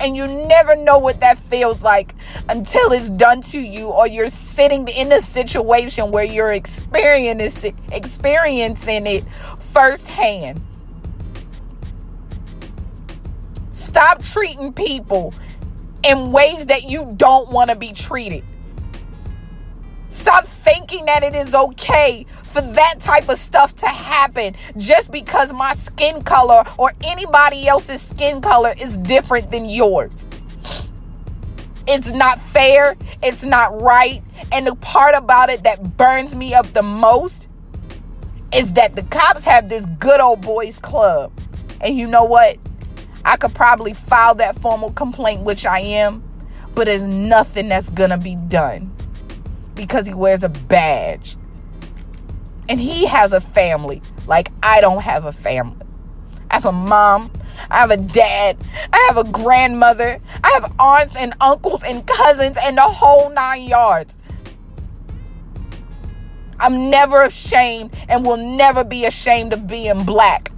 And 0.00 0.16
you 0.16 0.26
never 0.26 0.76
know 0.76 0.98
what 0.98 1.20
that 1.20 1.38
feels 1.38 1.82
like 1.82 2.14
until 2.48 2.92
it's 2.92 3.10
done 3.10 3.40
to 3.42 3.58
you, 3.58 3.88
or 3.88 4.06
you're 4.06 4.28
sitting 4.28 4.86
in 4.88 5.10
a 5.10 5.20
situation 5.20 6.12
where 6.12 6.24
you're 6.24 6.52
experiencing 6.52 7.76
experiencing 7.90 9.06
it 9.08 9.24
firsthand. 9.72 10.60
Stop 13.72 14.22
treating 14.22 14.72
people 14.72 15.34
in 16.02 16.32
ways 16.32 16.66
that 16.66 16.84
you 16.84 17.12
don't 17.16 17.50
want 17.50 17.70
to 17.70 17.76
be 17.76 17.92
treated. 17.92 18.44
Stop 20.10 20.46
thinking 20.46 21.06
that 21.06 21.22
it 21.22 21.34
is 21.34 21.54
okay 21.54 22.26
for 22.44 22.60
that 22.60 22.96
type 22.98 23.28
of 23.28 23.38
stuff 23.38 23.74
to 23.76 23.86
happen 23.86 24.54
just 24.76 25.10
because 25.10 25.52
my 25.52 25.74
skin 25.74 26.22
color 26.22 26.64
or 26.76 26.92
anybody 27.04 27.68
else's 27.68 28.02
skin 28.02 28.40
color 28.40 28.72
is 28.80 28.96
different 28.98 29.50
than 29.50 29.64
yours. 29.64 30.26
It's 31.86 32.12
not 32.12 32.40
fair. 32.40 32.96
It's 33.22 33.44
not 33.44 33.80
right. 33.80 34.22
And 34.52 34.66
the 34.66 34.74
part 34.76 35.14
about 35.14 35.50
it 35.50 35.64
that 35.64 35.96
burns 35.96 36.34
me 36.34 36.52
up 36.54 36.66
the 36.72 36.82
most 36.82 37.47
is 38.52 38.72
that 38.74 38.96
the 38.96 39.02
cops 39.04 39.44
have 39.44 39.68
this 39.68 39.86
good 39.98 40.20
old 40.20 40.40
boys 40.40 40.78
club. 40.78 41.32
And 41.80 41.96
you 41.96 42.06
know 42.06 42.24
what? 42.24 42.58
I 43.24 43.36
could 43.36 43.54
probably 43.54 43.92
file 43.92 44.34
that 44.36 44.58
formal 44.60 44.92
complaint, 44.92 45.42
which 45.42 45.66
I 45.66 45.80
am, 45.80 46.22
but 46.74 46.86
there's 46.86 47.06
nothing 47.06 47.68
that's 47.68 47.90
gonna 47.90 48.18
be 48.18 48.36
done 48.36 48.90
because 49.74 50.06
he 50.06 50.14
wears 50.14 50.42
a 50.42 50.48
badge. 50.48 51.36
And 52.68 52.80
he 52.80 53.06
has 53.06 53.32
a 53.32 53.40
family, 53.40 54.02
like 54.26 54.50
I 54.62 54.80
don't 54.80 55.02
have 55.02 55.24
a 55.24 55.32
family. 55.32 55.86
I 56.50 56.54
have 56.54 56.64
a 56.64 56.72
mom, 56.72 57.30
I 57.70 57.78
have 57.78 57.90
a 57.90 57.96
dad, 57.96 58.56
I 58.92 59.06
have 59.08 59.18
a 59.18 59.30
grandmother, 59.30 60.20
I 60.42 60.50
have 60.50 60.72
aunts 60.78 61.16
and 61.16 61.34
uncles 61.40 61.82
and 61.82 62.06
cousins 62.06 62.56
and 62.60 62.78
the 62.78 62.82
whole 62.82 63.30
nine 63.30 63.62
yards. 63.64 64.16
I'm 66.60 66.90
never 66.90 67.22
ashamed 67.22 67.94
and 68.08 68.24
will 68.24 68.36
never 68.36 68.84
be 68.84 69.04
ashamed 69.04 69.52
of 69.52 69.66
being 69.66 70.04
black. 70.04 70.50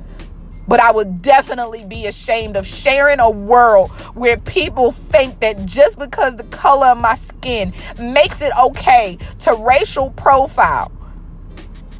But 0.68 0.80
I 0.80 0.92
would 0.92 1.20
definitely 1.20 1.84
be 1.84 2.06
ashamed 2.06 2.56
of 2.56 2.66
sharing 2.66 3.18
a 3.18 3.28
world 3.28 3.90
where 4.14 4.36
people 4.36 4.92
think 4.92 5.40
that 5.40 5.66
just 5.66 5.98
because 5.98 6.36
the 6.36 6.44
color 6.44 6.88
of 6.88 6.98
my 6.98 7.16
skin 7.16 7.72
makes 7.98 8.40
it 8.40 8.52
okay 8.56 9.18
to 9.40 9.54
racial 9.54 10.10
profile. 10.10 10.92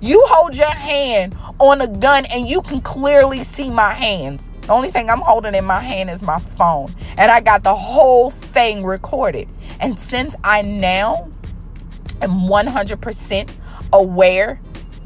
You 0.00 0.22
hold 0.28 0.56
your 0.56 0.70
hand 0.70 1.36
on 1.58 1.80
a 1.80 1.86
gun 1.86 2.24
and 2.26 2.48
you 2.48 2.62
can 2.62 2.80
clearly 2.80 3.44
see 3.44 3.68
my 3.68 3.92
hands. 3.92 4.50
The 4.62 4.72
only 4.72 4.90
thing 4.90 5.10
I'm 5.10 5.20
holding 5.20 5.54
in 5.54 5.64
my 5.64 5.80
hand 5.80 6.08
is 6.08 6.22
my 6.22 6.38
phone. 6.38 6.94
And 7.18 7.30
I 7.30 7.40
got 7.40 7.64
the 7.64 7.74
whole 7.74 8.30
thing 8.30 8.84
recorded. 8.84 9.48
And 9.80 9.98
since 9.98 10.36
I 10.44 10.62
now 10.62 11.28
am 12.22 12.48
100% 12.48 13.50
aware 13.92 14.60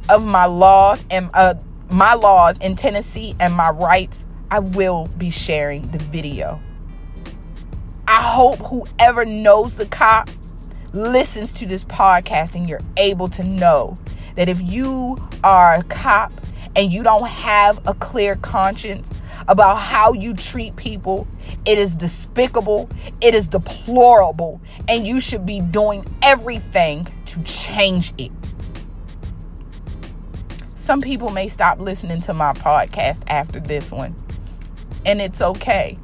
of 0.09 0.25
my 0.25 0.47
laws 0.47 1.05
and 1.11 1.31
uh, 1.35 1.55
my 1.91 2.15
laws 2.15 2.59
in 2.59 2.77
Tennessee 2.77 3.35
and 3.41 3.55
my 3.55 3.71
rights, 3.71 4.25
I 4.51 4.59
will 4.59 5.09
be 5.19 5.31
sharing 5.31 5.91
the 5.91 5.99
video. 5.99 6.61
I 8.07 8.23
hope 8.23 8.59
whoever 8.59 9.25
knows 9.25 9.77
the 9.77 9.87
cop 9.87 10.29
listens 10.93 11.53
to 11.55 11.67
this 11.67 11.85
podcast 11.85 12.55
and 12.55 12.69
you're 12.69 12.83
able 12.97 13.29
to 13.31 13.45
know 13.45 13.99
that 14.37 14.49
if 14.49 14.61
you 14.61 15.19
are 15.43 15.77
a 15.77 15.83
cop 15.85 16.33
and 16.77 16.93
you 16.93 17.03
don't 17.03 17.27
have 17.27 17.87
a 17.87 17.95
clear 17.95 18.37
conscience 18.37 19.11
about 19.49 19.77
how 19.77 20.13
you 20.13 20.35
treat 20.35 20.77
people, 20.77 21.27
it 21.65 21.79
is 21.79 21.97
despicable, 21.97 22.89
it 23.21 23.35
is 23.35 23.49
deplorable, 23.49 24.61
and 24.89 25.07
you 25.07 25.21
should 25.21 25.45
be 25.45 25.61
doing 25.61 26.05
everything 26.23 27.07
to 27.27 27.43
change 27.43 28.13
it. 28.19 28.55
Some 30.85 31.01
people 31.01 31.31
may 31.31 31.49
stop 31.49 31.79
listening 31.81 32.21
to 32.21 32.35
my 32.35 32.53
podcast 32.53 33.23
after 33.29 33.59
this 33.59 33.91
one, 33.91 34.15
and 35.07 35.19
it's 35.19 35.41
okay. 35.41 35.99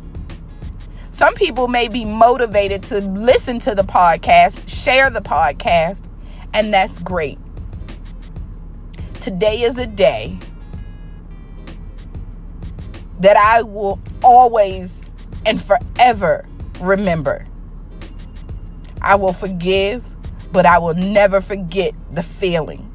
Some 1.10 1.34
people 1.34 1.68
may 1.68 1.86
be 1.86 2.06
motivated 2.06 2.82
to 2.84 3.02
listen 3.02 3.58
to 3.58 3.74
the 3.74 3.82
podcast, 3.82 4.70
share 4.70 5.10
the 5.10 5.20
podcast, 5.20 6.04
and 6.54 6.72
that's 6.72 6.98
great. 6.98 7.38
Today 9.20 9.64
is 9.64 9.76
a 9.76 9.86
day 9.86 10.38
that 13.18 13.36
I 13.36 13.60
will 13.60 14.00
always 14.24 15.06
and 15.44 15.60
forever 15.60 16.46
remember. 16.80 17.46
I 19.02 19.16
will 19.16 19.34
forgive, 19.34 20.02
but 20.52 20.64
I 20.64 20.78
will 20.78 20.94
never 20.94 21.42
forget 21.42 21.92
the 22.12 22.22
feeling. 22.22 22.89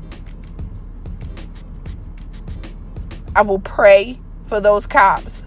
I 3.36 3.41
will 3.41 3.60
pray 3.60 4.17
for 4.45 4.62
those 4.62 4.88
cops. 4.88 5.45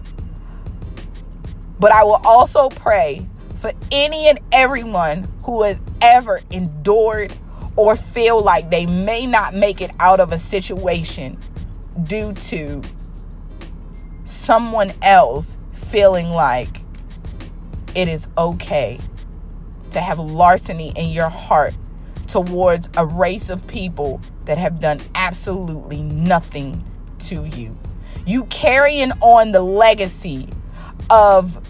But 1.79 1.91
I 1.91 2.03
will 2.03 2.21
also 2.23 2.69
pray 2.69 3.25
for 3.59 3.71
any 3.91 4.27
and 4.27 4.39
everyone 4.51 5.27
who 5.43 5.63
has 5.63 5.79
ever 6.01 6.41
endured 6.51 7.33
or 7.75 7.95
feel 7.95 8.41
like 8.41 8.69
they 8.69 8.85
may 8.85 9.25
not 9.25 9.55
make 9.55 9.81
it 9.81 9.91
out 9.99 10.19
of 10.19 10.31
a 10.31 10.37
situation 10.37 11.37
due 12.03 12.33
to 12.33 12.81
someone 14.25 14.93
else 15.01 15.57
feeling 15.73 16.29
like 16.29 16.81
it 17.95 18.07
is 18.07 18.27
okay 18.37 18.99
to 19.91 19.99
have 19.99 20.19
larceny 20.19 20.93
in 20.95 21.09
your 21.09 21.29
heart 21.29 21.73
towards 22.27 22.87
a 22.97 23.05
race 23.05 23.49
of 23.49 23.65
people 23.65 24.21
that 24.45 24.57
have 24.57 24.79
done 24.79 24.99
absolutely 25.15 26.03
nothing 26.03 26.83
to 27.19 27.45
you. 27.45 27.77
You 28.25 28.45
carrying 28.45 29.11
on 29.21 29.51
the 29.51 29.61
legacy 29.61 30.49
of 31.09 31.61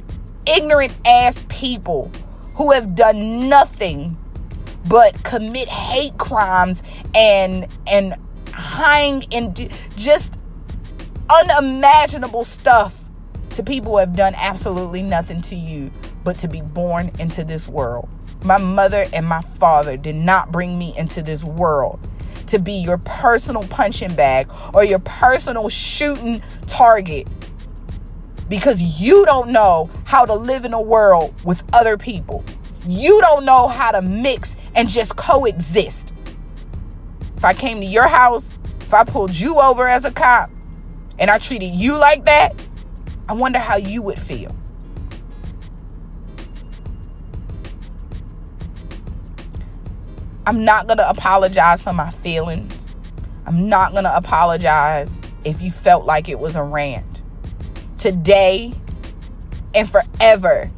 ignorant 0.46 0.94
ass 1.06 1.44
people 1.50 2.12
who 2.56 2.72
have 2.72 2.96
done 2.96 3.50
nothing 3.50 4.18
but 4.88 5.24
commit 5.24 5.68
hate 5.68 6.18
crimes 6.18 6.84
and 7.14 7.68
and 7.88 8.16
hang 8.54 9.24
and 9.32 9.70
just 9.96 10.38
unimaginable 11.30 12.44
stuff 12.44 13.04
to 13.52 13.64
people 13.64 13.94
who 13.94 13.98
have 13.98 14.16
done 14.16 14.34
absolutely 14.36 15.04
nothing 15.04 15.42
to 15.42 15.56
you 15.56 15.92
but 16.24 16.38
to 16.38 16.48
be 16.48 16.62
born 16.62 17.12
into 17.20 17.44
this 17.44 17.68
world. 17.68 18.10
My 18.44 18.58
mother 18.58 19.08
and 19.14 19.26
my 19.26 19.42
father 19.42 19.98
did 19.98 20.16
not 20.16 20.52
bring 20.52 20.78
me 20.78 20.98
into 20.98 21.22
this 21.22 21.44
world 21.44 22.00
to 22.50 22.60
be 22.60 22.74
your 22.74 22.98
personal 23.00 23.68
punching 23.68 24.16
bag 24.16 24.50
or 24.74 24.84
your 24.84 25.00
personal 25.00 25.70
shooting 25.70 26.42
target 26.68 27.28
because 28.50 29.02
you 29.02 29.26
don't 29.26 29.52
know 29.52 29.90
how 30.06 30.26
to 30.26 30.34
live 30.34 30.66
in 30.66 30.74
a 30.74 30.82
world 30.82 31.34
with 31.46 31.64
other 31.74 31.98
people. 31.98 32.44
You 32.88 33.22
don't 33.22 33.46
know 33.46 33.68
how 33.68 33.92
to 33.92 34.02
mix 34.02 34.56
and 34.76 34.90
just 34.90 35.16
coexist. 35.16 36.14
If 37.38 37.46
I 37.46 37.54
came 37.54 37.80
to 37.80 37.86
your 37.86 38.08
house, 38.08 38.58
if 38.82 38.94
I 38.94 39.04
pulled 39.04 39.36
you 39.36 39.60
over 39.60 39.88
as 39.88 40.04
a 40.04 40.12
cop 40.12 40.50
and 41.20 41.30
I 41.30 41.38
treated 41.38 41.76
you 41.76 41.96
like 41.96 42.26
that, 42.26 42.56
I 43.28 43.34
wonder 43.34 43.60
how 43.60 43.78
you 43.78 44.02
would 44.02 44.20
feel. 44.20 44.56
I'm 50.50 50.66
not 50.66 50.88
going 50.88 50.98
to 50.98 51.08
apologize 51.08 51.80
for 51.80 51.94
my 51.94 52.10
feelings. 52.10 52.90
I'm 53.46 53.70
not 53.70 53.92
going 53.92 54.06
to 54.06 54.18
apologize 54.18 55.22
if 55.44 55.62
you 55.62 55.70
felt 55.70 56.06
like 56.08 56.28
it 56.28 56.40
was 56.40 56.56
a 56.56 56.64
rant. 56.64 57.22
Today 57.98 58.74
and 59.76 59.88
forever, 59.88 60.72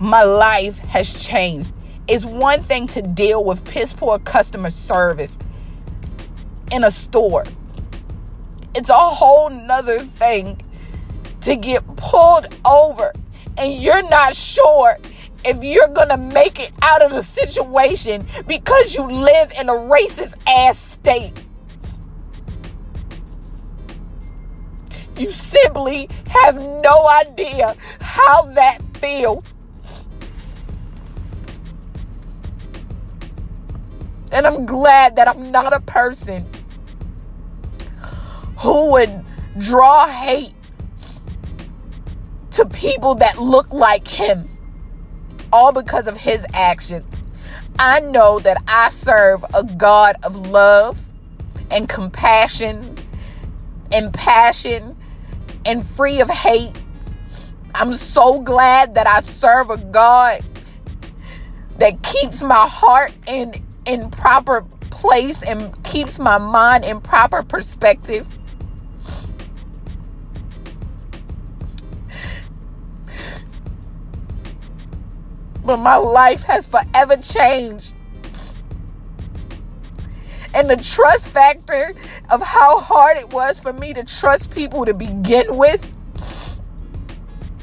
my 0.00 0.24
life 0.24 0.78
has 0.80 1.14
changed. 1.24 1.72
It's 2.08 2.24
one 2.24 2.60
thing 2.60 2.88
to 2.88 3.02
deal 3.02 3.44
with 3.44 3.64
piss 3.64 3.92
poor 3.92 4.18
customer 4.18 4.70
service 4.70 5.38
in 6.72 6.82
a 6.82 6.90
store, 6.90 7.44
it's 8.74 8.90
a 8.90 8.94
whole 8.94 9.48
nother 9.48 10.00
thing 10.00 10.60
to 11.42 11.54
get 11.54 11.84
pulled 11.94 12.48
over 12.64 13.12
and 13.56 13.80
you're 13.80 14.02
not 14.08 14.34
sure 14.34 14.98
if 15.44 15.62
you're 15.62 15.88
gonna 15.88 16.16
make 16.16 16.58
it 16.58 16.72
out 16.82 17.02
of 17.02 17.12
the 17.12 17.22
situation 17.22 18.26
because 18.46 18.94
you 18.94 19.02
live 19.02 19.52
in 19.58 19.68
a 19.68 19.72
racist 19.72 20.36
ass 20.48 20.78
state. 20.78 21.32
You 25.16 25.30
simply 25.30 26.08
have 26.28 26.56
no 26.56 27.08
idea 27.08 27.76
how 28.00 28.46
that 28.52 28.78
feels. 28.94 29.54
And 34.32 34.46
I'm 34.46 34.66
glad 34.66 35.14
that 35.16 35.28
I'm 35.28 35.52
not 35.52 35.72
a 35.72 35.80
person 35.80 36.44
who 38.58 38.90
would 38.90 39.24
draw 39.58 40.08
hate 40.08 40.54
to 42.50 42.66
people 42.66 43.14
that 43.16 43.38
look 43.38 43.72
like 43.72 44.08
him 44.08 44.44
all 45.54 45.70
because 45.72 46.08
of 46.08 46.16
his 46.16 46.44
actions. 46.52 47.06
I 47.78 48.00
know 48.00 48.40
that 48.40 48.60
I 48.66 48.88
serve 48.90 49.44
a 49.54 49.62
God 49.62 50.16
of 50.24 50.48
love 50.48 50.98
and 51.70 51.88
compassion 51.88 52.96
and 53.92 54.12
passion 54.12 54.96
and 55.64 55.86
free 55.86 56.20
of 56.20 56.28
hate. 56.28 56.76
I'm 57.72 57.94
so 57.94 58.40
glad 58.40 58.96
that 58.96 59.06
I 59.06 59.20
serve 59.20 59.70
a 59.70 59.76
God 59.76 60.42
that 61.78 62.02
keeps 62.02 62.42
my 62.42 62.66
heart 62.66 63.12
in 63.28 63.54
in 63.86 64.10
proper 64.10 64.62
place 64.90 65.40
and 65.44 65.72
keeps 65.84 66.18
my 66.18 66.38
mind 66.38 66.84
in 66.84 67.00
proper 67.00 67.44
perspective. 67.44 68.26
But 75.64 75.78
my 75.78 75.96
life 75.96 76.42
has 76.44 76.66
forever 76.66 77.16
changed. 77.16 77.94
And 80.54 80.70
the 80.70 80.76
trust 80.76 81.26
factor 81.28 81.94
of 82.30 82.40
how 82.40 82.78
hard 82.78 83.16
it 83.16 83.32
was 83.32 83.58
for 83.58 83.72
me 83.72 83.92
to 83.94 84.04
trust 84.04 84.50
people 84.52 84.84
to 84.84 84.94
begin 84.94 85.56
with 85.56 85.90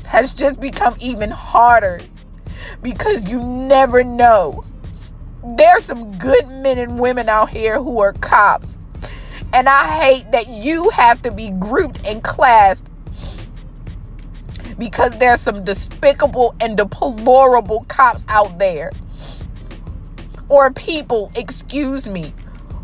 has 0.08 0.34
just 0.34 0.60
become 0.60 0.96
even 1.00 1.30
harder 1.30 2.02
because 2.82 3.30
you 3.30 3.40
never 3.40 4.04
know. 4.04 4.66
There's 5.56 5.86
some 5.86 6.18
good 6.18 6.48
men 6.50 6.78
and 6.78 7.00
women 7.00 7.30
out 7.30 7.50
here 7.50 7.82
who 7.82 8.00
are 8.02 8.14
cops. 8.14 8.78
And 9.54 9.70
I 9.70 10.00
hate 10.00 10.32
that 10.34 10.50
you 10.50 10.90
have 10.90 11.22
to 11.24 11.32
be 11.32 11.50
grouped 11.50 12.06
and 12.06 12.22
classed 12.24 12.88
because 14.82 15.16
there's 15.20 15.40
some 15.40 15.64
despicable 15.64 16.56
and 16.60 16.76
deplorable 16.76 17.86
cops 17.88 18.26
out 18.28 18.58
there 18.58 18.92
or 20.50 20.74
people, 20.74 21.32
excuse 21.36 22.08
me, 22.08 22.34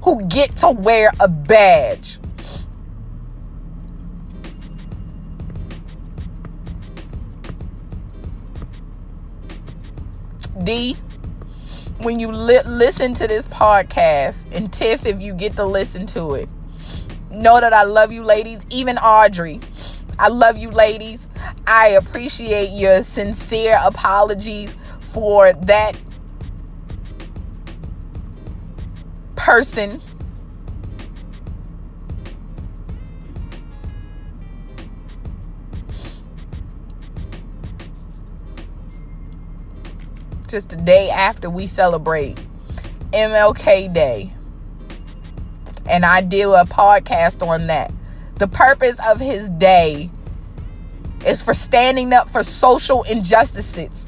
who 0.04 0.24
get 0.26 0.56
to 0.58 0.70
wear 0.70 1.10
a 1.20 1.28
badge. 1.28 2.20
D, 10.64 10.94
when 11.98 12.20
you 12.20 12.32
li- 12.32 12.62
listen 12.68 13.16
to 13.16 13.28
this 13.28 13.48
podcast, 13.48 14.36
and 14.52 14.72
Tiff, 14.72 15.04
if 15.04 15.20
you 15.20 15.34
get 15.34 15.56
to 15.56 15.66
listen 15.66 16.06
to 16.06 16.36
it, 16.36 16.48
know 17.32 17.60
that 17.60 17.74
I 17.74 17.86
love 17.86 18.12
you, 18.12 18.24
ladies. 18.24 18.68
Even 18.70 19.00
Audrey, 19.00 19.60
I 20.20 20.30
love 20.30 20.58
you, 20.58 20.70
ladies. 20.70 21.28
I 21.66 21.90
appreciate 21.90 22.72
your 22.72 23.04
sincere 23.04 23.80
apologies 23.84 24.76
for 25.12 25.54
that 25.54 26.00
person 29.36 30.02
just 40.48 40.70
the 40.70 40.78
day 40.78 41.10
after 41.10 41.50
we 41.50 41.68
celebrate 41.68 42.40
MLK 43.14 43.94
Day. 43.94 44.34
And 45.86 46.06
I 46.06 46.22
do 46.22 46.54
a 46.54 46.66
podcast 46.66 47.46
on 47.46 47.68
that. 47.68 47.92
The 48.38 48.48
purpose 48.48 48.98
of 49.08 49.20
his 49.20 49.50
day 49.50 50.12
is 51.26 51.42
for 51.42 51.56
standing 51.56 52.14
up 52.14 52.30
for 52.30 52.44
social 52.44 53.02
injustices. 53.04 54.06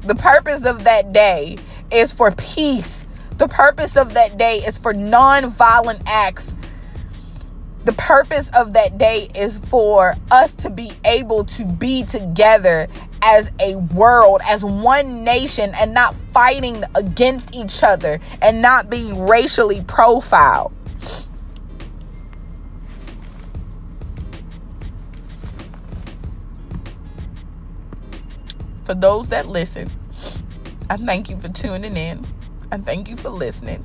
The 0.00 0.14
purpose 0.14 0.64
of 0.64 0.84
that 0.84 1.12
day 1.12 1.58
is 1.92 2.10
for 2.10 2.30
peace. 2.32 3.04
The 3.36 3.46
purpose 3.48 3.96
of 3.96 4.14
that 4.14 4.38
day 4.38 4.58
is 4.58 4.78
for 4.78 4.94
non-violent 4.94 6.00
acts. 6.06 6.54
The 7.84 7.92
purpose 7.92 8.50
of 8.56 8.72
that 8.72 8.96
day 8.96 9.30
is 9.34 9.58
for 9.58 10.14
us 10.30 10.54
to 10.56 10.70
be 10.70 10.92
able 11.04 11.44
to 11.44 11.64
be 11.64 12.04
together 12.04 12.88
as 13.22 13.50
a 13.60 13.76
world, 13.76 14.40
as 14.46 14.64
one 14.64 15.24
nation, 15.24 15.72
and 15.74 15.92
not 15.92 16.14
fighting 16.32 16.84
against 16.94 17.54
each 17.54 17.82
other 17.82 18.18
and 18.40 18.62
not 18.62 18.88
being 18.88 19.26
racially 19.26 19.82
profiled. 19.86 20.72
For 28.88 28.94
those 28.94 29.28
that 29.28 29.46
listen, 29.46 29.90
I 30.88 30.96
thank 30.96 31.28
you 31.28 31.36
for 31.36 31.50
tuning 31.50 31.94
in. 31.94 32.24
I 32.72 32.78
thank 32.78 33.10
you 33.10 33.18
for 33.18 33.28
listening. 33.28 33.84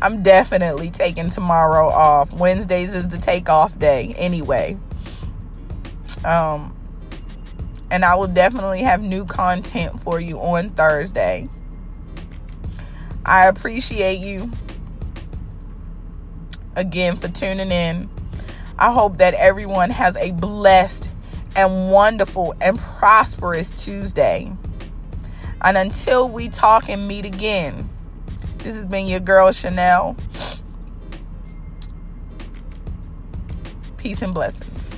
I'm 0.00 0.22
definitely 0.22 0.92
taking 0.92 1.30
tomorrow 1.30 1.88
off. 1.88 2.32
Wednesdays 2.32 2.94
is 2.94 3.08
the 3.08 3.18
takeoff 3.18 3.76
day 3.76 4.14
anyway. 4.16 4.78
Um, 6.24 6.76
and 7.90 8.04
I 8.04 8.14
will 8.14 8.28
definitely 8.28 8.82
have 8.82 9.02
new 9.02 9.24
content 9.24 9.98
for 10.00 10.20
you 10.20 10.38
on 10.38 10.70
Thursday. 10.70 11.48
I 13.26 13.48
appreciate 13.48 14.20
you 14.20 14.48
again 16.76 17.16
for 17.16 17.26
tuning 17.26 17.72
in. 17.72 18.08
I 18.78 18.92
hope 18.92 19.18
that 19.18 19.34
everyone 19.34 19.90
has 19.90 20.14
a 20.16 20.30
blessed 20.30 21.11
and 21.56 21.90
wonderful 21.90 22.54
and 22.60 22.78
prosperous 22.78 23.70
Tuesday. 23.70 24.52
And 25.60 25.76
until 25.76 26.28
we 26.28 26.48
talk 26.48 26.88
and 26.88 27.06
meet 27.06 27.24
again, 27.24 27.88
this 28.58 28.74
has 28.74 28.84
been 28.84 29.06
your 29.06 29.20
girl 29.20 29.52
Chanel. 29.52 30.16
Peace 33.96 34.22
and 34.22 34.34
blessings. 34.34 34.91